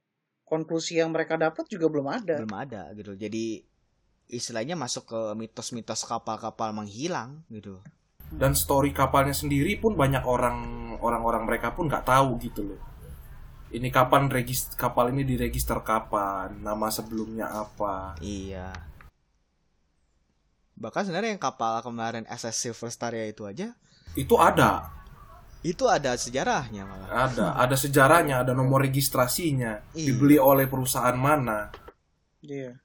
konklusi 0.48 1.00
yang 1.00 1.12
mereka 1.12 1.36
dapat 1.36 1.68
juga 1.68 1.92
belum 1.92 2.08
ada. 2.08 2.36
belum 2.40 2.58
ada 2.58 2.92
gitu. 2.96 3.14
Jadi 3.16 3.64
istilahnya 4.28 4.76
masuk 4.76 5.08
ke 5.08 5.22
mitos-mitos 5.40 6.04
kapal-kapal 6.08 6.76
menghilang 6.76 7.44
gitu. 7.52 7.80
Dan 8.28 8.56
story 8.56 8.92
kapalnya 8.92 9.32
sendiri 9.32 9.80
pun 9.80 9.96
banyak 9.96 10.24
orang 10.28 10.92
orang-orang 11.00 11.48
mereka 11.48 11.72
pun 11.72 11.88
nggak 11.88 12.04
tahu 12.08 12.36
gitu 12.44 12.64
loh. 12.64 12.82
Ini 13.68 13.92
kapan 13.92 14.32
regis 14.32 14.72
kapal 14.80 15.12
ini 15.12 15.28
diregister 15.28 15.80
kapan? 15.84 16.64
Nama 16.64 16.88
sebelumnya 16.88 17.52
apa? 17.52 18.16
Iya. 18.24 18.72
Bahkan 20.78 21.02
sebenarnya 21.04 21.32
yang 21.32 21.42
kapal 21.42 21.82
kemarin 21.82 22.24
SS 22.24 22.54
Silver 22.56 22.88
Star 22.88 23.12
ya 23.12 23.26
itu 23.26 23.44
aja 23.44 23.74
itu 24.14 24.34
ada 24.36 24.94
itu 25.60 25.84
ada 25.86 26.14
sejarahnya 26.14 26.86
malah. 26.86 27.10
ada 27.28 27.46
ada 27.56 27.74
sejarahnya 27.74 28.42
ada 28.42 28.54
nomor 28.54 28.80
registrasinya 28.80 29.82
Iya. 29.92 30.06
dibeli 30.08 30.38
oleh 30.38 30.66
perusahaan 30.66 31.14
mana 31.14 31.74
Iya. 32.40 32.78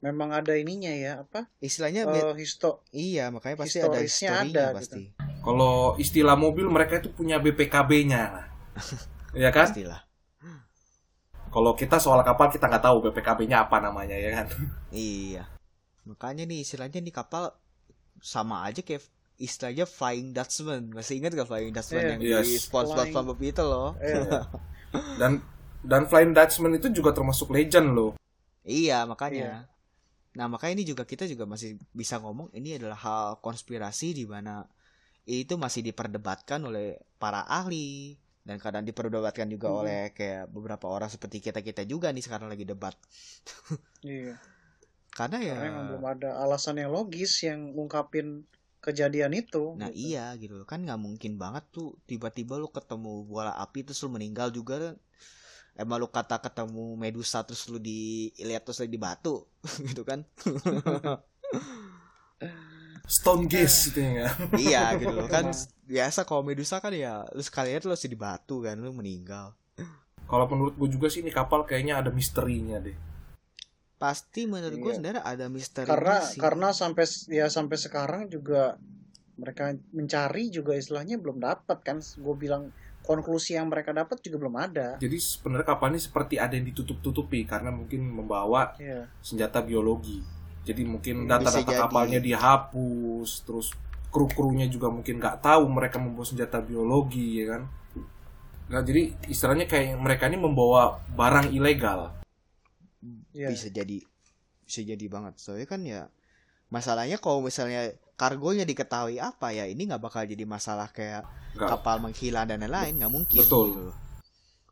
Memang 0.00 0.30
ada 0.30 0.52
ininya 0.52 0.90
ya 0.90 1.22
apa? 1.22 1.46
Istilahnya 1.58 2.04
be- 2.04 2.34
histo 2.34 2.84
iya 2.90 3.28
makanya 3.28 3.56
pasti 3.58 3.78
ada 3.78 3.96
historisnya 3.96 4.28
historinya 4.28 4.44
ada, 4.44 4.64
gitu. 4.66 4.76
pasti. 4.78 5.02
kalau 5.40 5.74
istilah 5.96 6.36
mobil 6.36 6.66
mereka 6.66 6.98
itu 6.98 7.10
punya 7.10 7.36
BPKB-nya 7.36 8.22
ya 9.42 9.50
kan 9.50 9.66
Pastilah. 9.68 10.00
kalau 11.48 11.72
kita 11.72 11.96
soal 11.96 12.20
kapal 12.22 12.48
kita 12.48 12.64
nggak 12.66 12.82
tahu 12.82 12.96
BPKB-nya 13.02 13.62
apa 13.62 13.76
namanya 13.78 14.14
ya 14.14 14.30
kan 14.34 14.46
Iya. 14.90 15.44
Makanya 16.02 16.42
nih 16.44 16.62
istilahnya 16.62 16.98
nih 16.98 17.14
kapal 17.14 17.54
sama 18.18 18.66
aja 18.66 18.82
kayak 18.82 19.02
istilahnya 19.38 19.86
Flying 19.86 20.30
Dutchman. 20.30 20.90
Masih 20.90 21.18
ingat 21.18 21.34
gak 21.34 21.48
Flying 21.48 21.70
Dutchman 21.70 22.02
Iya. 22.02 22.10
yang 22.14 22.20
di 22.22 22.30
Yes. 22.30 22.66
SpongeBob 22.66 22.96
Flying- 22.98 23.14
SpongeBob 23.14 23.40
itu 23.42 23.62
loh? 23.62 23.90
eh, 23.98 24.12
dan 25.20 25.32
dan 25.82 26.02
Flying 26.06 26.32
Dutchman 26.32 26.74
itu 26.76 26.88
juga 26.90 27.10
termasuk 27.10 27.50
legend 27.50 27.90
loh 27.92 28.12
Iya, 28.62 29.02
makanya. 29.10 29.66
Nah, 30.32 30.46
makanya 30.46 30.78
ini 30.78 30.84
juga 30.86 31.02
kita 31.02 31.26
juga 31.26 31.44
masih 31.44 31.82
bisa 31.90 32.22
ngomong 32.22 32.54
ini 32.54 32.78
adalah 32.78 32.94
hal 32.96 33.26
konspirasi 33.42 34.14
di 34.14 34.22
mana 34.22 34.62
itu 35.26 35.58
masih 35.58 35.82
diperdebatkan 35.82 36.62
oleh 36.62 36.94
para 37.18 37.42
ahli 37.42 38.14
dan 38.42 38.62
kadang 38.62 38.86
diperdebatkan 38.86 39.50
juga 39.50 39.66
Mhm. 39.70 39.78
oleh 39.82 40.00
kayak 40.14 40.46
beberapa 40.46 40.86
orang 40.86 41.10
seperti 41.10 41.42
kita-kita 41.42 41.82
juga 41.84 42.14
nih 42.14 42.22
sekarang 42.22 42.46
lagi 42.46 42.62
debat. 42.62 42.94
iya. 44.06 44.38
Karena 45.12 45.38
ya 45.44 45.54
Karena 45.60 45.68
emang 45.68 45.84
belum 45.92 46.04
ada 46.08 46.30
alasan 46.40 46.80
yang 46.80 46.90
logis 46.90 47.44
yang 47.44 47.76
ngungkapin 47.76 48.48
kejadian 48.82 49.36
itu. 49.36 49.76
Nah 49.78 49.92
gitu. 49.92 50.10
iya 50.10 50.34
gitu 50.40 50.58
loh. 50.58 50.66
kan 50.66 50.82
nggak 50.82 50.98
mungkin 50.98 51.38
banget 51.38 51.62
tuh 51.70 51.94
tiba-tiba 52.08 52.58
lu 52.58 52.72
ketemu 52.72 53.22
bola 53.28 53.54
api 53.54 53.84
terus 53.86 54.02
lu 54.02 54.10
meninggal 54.10 54.50
juga. 54.50 54.96
Emang 55.72 56.04
lu 56.04 56.08
kata 56.10 56.36
ketemu 56.36 56.96
Medusa 57.00 57.40
terus 57.44 57.64
lu 57.70 57.80
dilihat 57.80 58.66
terus 58.66 58.80
lagi 58.82 58.92
di 58.92 59.00
batu 59.00 59.46
gitu 59.88 60.02
kan. 60.02 60.24
Stone 63.12 63.50
Gaze 63.50 63.92
itu 63.92 64.00
ya 64.00 64.30
iya 64.70 64.82
gitu 64.96 65.12
loh 65.12 65.28
kan 65.28 65.50
biasa 65.84 66.24
kalau 66.24 66.46
Medusa 66.46 66.78
kan 66.78 66.94
ya 66.94 67.26
lu 67.34 67.42
sekali 67.42 67.74
lihat 67.74 67.84
lu 67.84 67.92
di 67.92 68.18
batu 68.18 68.62
kan 68.62 68.78
lu 68.78 68.94
meninggal. 68.94 69.52
kalau 70.30 70.48
menurut 70.48 70.72
gue 70.80 70.88
juga 70.96 71.12
sih 71.12 71.20
ini 71.20 71.28
kapal 71.28 71.66
kayaknya 71.68 72.00
ada 72.00 72.08
misterinya 72.08 72.80
deh 72.80 73.11
Pasti 74.02 74.44
menurut 74.44 74.74
gue 74.74 74.82
Iya. 74.84 74.96
sebenarnya 74.98 75.22
ada 75.22 75.46
misteri 75.46 75.86
karena 75.86 76.16
sih. 76.20 76.36
karena 76.36 76.68
sampai 76.72 77.04
ya 77.30 77.46
sampai 77.46 77.76
sekarang 77.76 78.26
juga 78.26 78.74
mereka 79.34 79.64
mencari 79.90 80.50
juga 80.50 80.74
istilahnya 80.74 81.16
belum 81.16 81.38
dapat 81.38 81.78
kan. 81.80 82.02
Gue 82.18 82.34
bilang 82.36 82.74
konklusi 83.00 83.54
yang 83.54 83.66
mereka 83.66 83.90
dapat 83.92 84.18
juga 84.20 84.38
belum 84.38 84.56
ada. 84.56 84.94
jadi 84.96 85.16
sebenarnya 85.16 85.66
kapal 85.68 85.90
ini 85.90 85.98
seperti 85.98 86.34
ada 86.36 86.54
yang 86.54 86.62
ditutup-tutupi 86.64 87.42
karena 87.44 87.70
mungkin 87.70 87.98
membawa 88.04 88.74
Iya. 88.76 89.10
senjata 89.18 89.58
biologi 89.58 90.22
jadi 90.62 90.82
mungkin 90.82 91.26
Bisa 91.26 91.34
data-data 91.36 91.66
jadi. 91.68 91.82
kapalnya 91.82 92.20
dihapus 92.22 93.42
terus 93.42 93.74
kru-krunya 94.06 94.66
juga 94.66 94.86
mungkin 94.86 95.18
nggak 95.18 95.42
tahu 95.42 95.66
mereka 95.66 95.98
membawa 95.98 96.22
senjata 96.22 96.62
biologi 96.62 97.42
ya 97.42 97.50
kan 97.50 97.62
nah 98.70 98.78
jadi 98.80 99.10
istilahnya 99.26 99.66
kayak 99.66 99.98
mereka 99.98 100.24
ini 100.24 100.38
membawa 100.38 101.02
barang 101.10 101.50
ilegal 101.50 102.14
Iya. 103.32 103.48
bisa 103.48 103.68
jadi 103.72 103.98
bisa 104.62 104.80
jadi 104.84 105.06
banget 105.08 105.40
soalnya 105.40 105.68
kan 105.68 105.80
ya 105.84 106.08
masalahnya 106.72 107.20
kalau 107.20 107.44
misalnya 107.44 107.92
kargonya 108.16 108.64
diketahui 108.64 109.18
apa 109.18 109.52
ya 109.52 109.68
ini 109.68 109.88
nggak 109.88 110.00
bakal 110.00 110.24
jadi 110.24 110.44
masalah 110.46 110.88
kayak 110.92 111.26
nggak 111.56 111.68
kapal 111.68 112.00
menghilang 112.00 112.48
dan 112.48 112.64
lain-lain 112.64 112.96
nggak 113.00 113.12
mungkin 113.12 113.42
Betul. 113.44 113.66
gitu. 113.72 113.84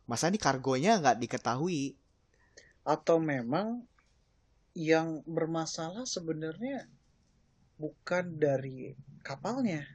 masa 0.09 0.29
ini 0.29 0.39
kargonya 0.41 0.97
nggak 1.01 1.19
diketahui 1.21 1.97
Atau 2.81 3.21
memang 3.21 3.85
yang 4.73 5.21
bermasalah 5.27 6.07
sebenarnya 6.07 6.89
bukan 7.75 8.37
dari 8.41 8.95
kapalnya, 9.21 9.85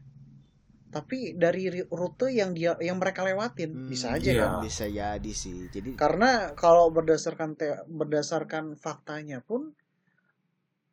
tapi 0.89 1.35
dari 1.37 1.69
ri- 1.69 1.89
rute 1.89 2.31
yang 2.31 2.55
dia 2.57 2.73
yang 2.79 2.97
mereka 2.97 3.21
lewatin. 3.23 3.75
Hmm, 3.75 3.89
Bisa 3.89 4.15
aja 4.17 4.31
iya. 4.31 4.43
kan. 4.47 4.63
bisa 4.63 4.85
jadi 4.87 5.33
sih 5.33 5.69
jadi 5.69 5.93
Karena 5.95 6.55
kalau 6.55 6.89
berdasarkan 6.89 7.55
te- 7.55 7.85
berdasarkan 7.87 8.79
faktanya 8.79 9.41
pun 9.41 9.75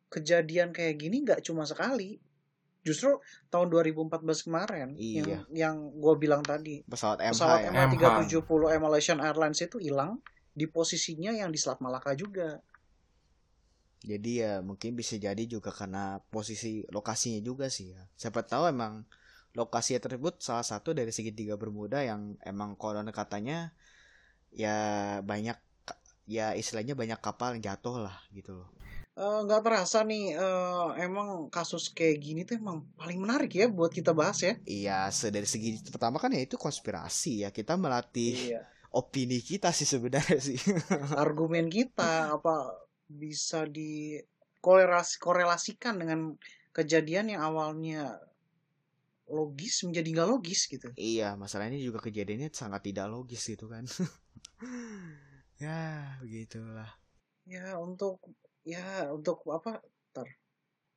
kejadian 0.08 0.70
kayak 0.70 0.98
gini 0.98 1.22
nggak 1.22 1.42
cuma 1.42 1.64
sekali. 1.64 2.18
Justru 2.84 3.16
tahun 3.48 3.72
2014 3.72 4.44
kemarin 4.44 4.92
Iya. 4.94 5.24
yang 5.24 5.42
yang 5.56 5.76
gue 5.96 6.14
bilang 6.20 6.44
tadi 6.44 6.84
pesawat 6.84 7.24
MH 7.24 7.32
pesawat 7.32 7.58
ya 7.64 7.70
MH370 7.72 8.76
Malaysian 8.76 9.20
Airlines 9.24 9.56
itu 9.58 9.80
hilang 9.80 10.20
di 10.52 10.68
posisinya 10.68 11.32
yang 11.32 11.48
di 11.48 11.56
Selat 11.56 11.80
Malaka 11.80 12.12
juga. 12.14 12.60
jadi 14.04 14.30
ya 14.36 14.52
mungkin 14.60 14.92
bisa 14.92 15.16
jadi 15.16 15.48
juga 15.48 15.72
karena 15.72 16.20
posisi 16.28 16.84
lokasinya 16.92 17.40
juga 17.40 17.72
sih 17.72 17.96
ya 17.96 18.04
siapa 18.20 18.44
tahu 18.44 18.68
emang 18.68 19.00
lokasi 19.54 19.98
tersebut 20.02 20.42
salah 20.42 20.66
satu 20.66 20.90
dari 20.92 21.14
segitiga 21.14 21.54
Bermuda 21.54 22.02
yang 22.02 22.34
emang 22.42 22.74
konon 22.74 23.06
katanya 23.14 23.70
ya 24.50 24.76
banyak 25.22 25.58
ya 26.26 26.54
istilahnya 26.58 26.94
banyak 26.98 27.18
kapal 27.22 27.54
yang 27.54 27.74
jatuh 27.74 28.02
lah 28.02 28.16
gitu 28.34 28.54
loh 28.58 28.68
Eh, 29.14 29.38
nggak 29.46 29.62
terasa 29.62 30.02
nih 30.02 30.34
eh, 30.34 30.88
emang 31.06 31.46
kasus 31.46 31.94
kayak 31.94 32.18
gini 32.18 32.42
tuh 32.42 32.58
emang 32.58 32.82
paling 32.98 33.22
menarik 33.22 33.54
ya 33.54 33.70
buat 33.70 33.94
kita 33.94 34.10
bahas 34.10 34.42
ya. 34.42 34.58
Iya, 34.66 35.06
dari 35.30 35.46
segi 35.46 35.78
pertama 35.86 36.18
kan 36.18 36.34
ya 36.34 36.42
itu 36.42 36.58
konspirasi 36.58 37.46
ya. 37.46 37.54
Kita 37.54 37.78
melatih 37.78 38.58
Iya. 38.58 38.66
opini 38.90 39.38
kita 39.38 39.70
sih 39.70 39.86
sebenarnya 39.86 40.42
sih. 40.42 40.58
Argumen 41.14 41.70
kita 41.70 42.34
apa 42.34 42.74
bisa 43.06 43.70
di 43.70 44.18
korelasi 44.58 45.22
korelasikan 45.22 45.94
dengan 46.02 46.34
kejadian 46.74 47.38
yang 47.38 47.54
awalnya 47.54 48.18
logis 49.24 49.80
menjadi 49.88 50.08
nggak 50.20 50.28
logis 50.30 50.68
gitu. 50.68 50.88
iya, 50.94 51.32
masalahnya 51.34 51.80
juga 51.80 51.98
kejadiannya 52.04 52.52
sangat 52.52 52.84
tidak 52.92 53.08
logis 53.08 53.40
gitu 53.44 53.66
kan. 53.72 53.88
ya, 55.64 56.18
begitulah. 56.20 56.90
Ya 57.44 57.76
untuk 57.80 58.20
ya 58.64 59.08
untuk 59.12 59.44
apa? 59.52 59.80
Ntar. 60.12 60.28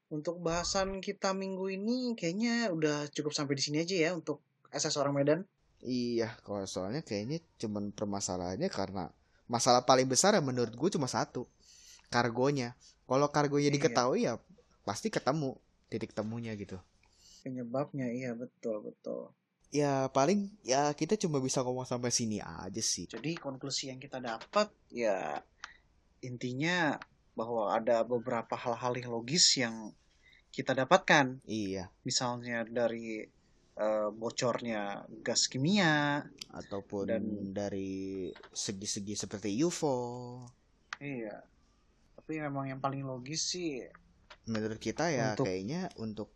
Untuk 0.07 0.39
bahasan 0.39 1.03
kita 1.03 1.35
minggu 1.35 1.67
ini 1.67 2.15
kayaknya 2.15 2.71
udah 2.71 3.11
cukup 3.11 3.35
sampai 3.35 3.59
di 3.59 3.63
sini 3.63 3.77
aja 3.83 3.95
ya 3.95 4.11
untuk 4.15 4.39
SS 4.71 4.95
orang 4.99 5.15
Medan. 5.19 5.39
Iya, 5.83 6.31
kalau 6.47 6.63
soalnya 6.63 7.03
kayaknya 7.03 7.43
cuman 7.59 7.91
permasalahannya 7.91 8.71
karena 8.71 9.11
masalah 9.51 9.83
paling 9.83 10.07
besar 10.07 10.33
ya 10.35 10.41
menurut 10.41 10.71
gue 10.73 10.89
cuma 10.95 11.11
satu. 11.11 11.43
Kargonya. 12.07 12.75
Kalau 13.03 13.27
kargonya 13.31 13.67
Iya. 13.71 13.75
diketahui 13.75 14.19
ya 14.27 14.39
pasti 14.87 15.11
ketemu 15.11 15.59
titik 15.91 16.15
temunya 16.15 16.55
gitu. 16.55 16.79
Penyebabnya 17.47 18.07
iya 18.07 18.31
betul 18.33 18.83
betul. 18.83 19.31
ya 19.67 20.07
paling 20.09 20.51
ya 20.63 20.91
kita 20.91 21.15
cuma 21.17 21.39
bisa 21.39 21.59
ngomong 21.59 21.83
sampai 21.83 22.07
sini 22.07 22.39
aja 22.39 22.79
sih 22.79 23.03
Jadi 23.05 23.35
konklusi 23.35 23.87
yang 23.87 23.99
kita 23.99 24.19
dapat 24.19 24.67
ya 24.89 25.39
intinya 26.19 26.95
bahwa 27.33 27.71
ada 27.71 28.01
beberapa 28.01 28.55
hal-hal 28.55 28.93
yang 28.95 29.11
logis 29.13 29.55
yang 29.55 29.91
kita 30.49 30.73
dapatkan. 30.73 31.39
iya 31.45 31.87
Misalnya 32.01 32.63
dari 32.63 33.21
eh, 33.77 34.09
bocornya 34.09 35.05
gas 35.21 35.45
kimia. 35.45 36.25
ataupun 36.49 37.03
Dan- 37.05 37.53
dari 37.53 38.27
segi-segi 38.49 39.13
seperti 39.15 39.53
UFO 39.61 40.41
Iya. 40.97 41.45
Tapi 42.17 42.41
memang 42.41 42.67
yang 42.67 42.81
paling 42.81 43.03
logis 43.03 43.53
sih 43.53 43.85
menurut 44.47 44.79
kita 44.79 45.11
ya 45.11 45.35
Untuk- 45.35 45.45
kayaknya 45.45 45.91
untuk 45.95 46.31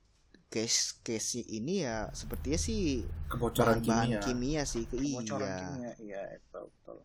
case 0.52 1.00
case 1.00 1.40
ini 1.48 1.88
ya 1.88 2.12
sepertinya 2.12 2.60
sih 2.60 3.08
Kebocoran 3.32 3.80
bahan-bahan 3.80 4.20
kimia. 4.20 4.22
kimia 4.22 4.62
sih 4.68 4.84
ke 4.84 5.00
bocoran 5.00 5.48
iya 5.48 5.58
kimia. 5.64 5.92
Iya, 6.04 6.22
betul, 6.44 6.64
betul. 6.76 6.98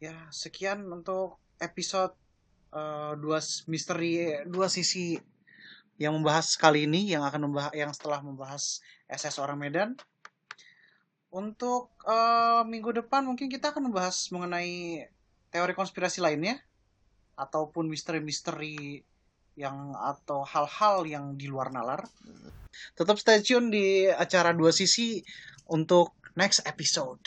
Ya, 0.00 0.16
sekian 0.28 0.84
untuk 0.92 1.40
episode 1.56 2.12
eh, 2.76 3.12
dua 3.16 3.40
misteri 3.72 4.44
dua 4.44 4.68
sisi 4.68 5.16
yang 5.96 6.16
membahas 6.20 6.56
kali 6.60 6.84
ini 6.84 7.08
yang 7.08 7.24
akan 7.24 7.48
membahas 7.48 7.72
yang 7.72 7.92
setelah 7.96 8.20
membahas 8.20 8.84
SS 9.08 9.40
orang 9.40 9.56
Medan. 9.56 9.90
Untuk 11.32 11.96
eh, 12.04 12.62
minggu 12.68 12.92
depan 13.00 13.24
mungkin 13.24 13.48
kita 13.48 13.72
akan 13.72 13.88
membahas 13.88 14.28
mengenai 14.28 15.08
teori 15.48 15.72
konspirasi 15.72 16.20
lainnya 16.20 16.60
ataupun 17.40 17.88
misteri-misteri 17.88 19.00
yang 19.60 19.92
atau 19.92 20.40
hal-hal 20.48 21.04
yang 21.04 21.24
di 21.36 21.52
luar 21.52 21.68
nalar. 21.68 22.08
Tetap 22.96 23.20
stay 23.20 23.44
tune 23.44 23.68
di 23.68 24.08
acara 24.08 24.56
dua 24.56 24.72
sisi 24.72 25.20
untuk 25.68 26.16
next 26.32 26.64
episode. 26.64 27.20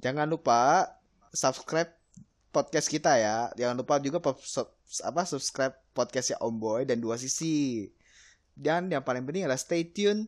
jangan 0.00 0.24
lupa 0.24 0.88
subscribe 1.30 1.92
podcast 2.50 2.88
kita 2.88 3.20
ya 3.20 3.52
jangan 3.54 3.76
lupa 3.78 4.00
juga 4.00 4.18
apa 5.04 5.22
subscribe 5.28 5.76
podcastnya 5.94 6.40
Om 6.40 6.56
Boy 6.56 6.82
dan 6.88 6.98
dua 6.98 7.20
sisi 7.20 7.86
dan 8.56 8.90
yang 8.90 9.04
paling 9.04 9.22
penting 9.22 9.46
adalah 9.46 9.60
stay 9.60 9.86
tune 9.86 10.26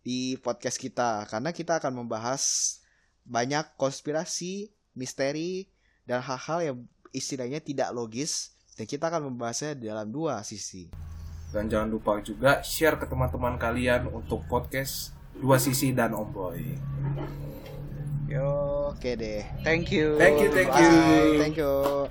di 0.00 0.38
podcast 0.40 0.78
kita 0.78 1.26
karena 1.26 1.50
kita 1.50 1.82
akan 1.82 2.06
membahas 2.06 2.78
banyak 3.26 3.74
konspirasi 3.74 4.70
misteri 4.94 5.66
dan 6.06 6.22
hal-hal 6.22 6.58
yang 6.62 6.76
istilahnya 7.10 7.58
tidak 7.58 7.90
logis 7.90 8.55
dan 8.76 8.84
kita 8.84 9.08
akan 9.08 9.32
membahasnya 9.32 9.72
dalam 9.74 10.12
dua 10.12 10.44
sisi 10.44 10.86
Dan 11.48 11.72
jangan 11.72 11.88
lupa 11.88 12.20
juga 12.20 12.60
share 12.60 13.00
ke 13.00 13.08
teman-teman 13.08 13.56
kalian 13.56 14.12
untuk 14.12 14.44
podcast 14.44 15.16
Dua 15.36 15.56
Sisi 15.56 15.92
dan 15.92 16.12
Omboy. 16.12 16.76
Yo, 18.28 18.92
oke 18.92 19.10
deh 19.16 19.44
thank 19.64 19.88
you. 19.88 20.20
Thank 20.20 20.42
you, 20.44 20.48
thank 20.52 20.68
Bye. 20.68 20.80
you. 20.84 21.40
thank 21.40 21.56
you 21.56 22.10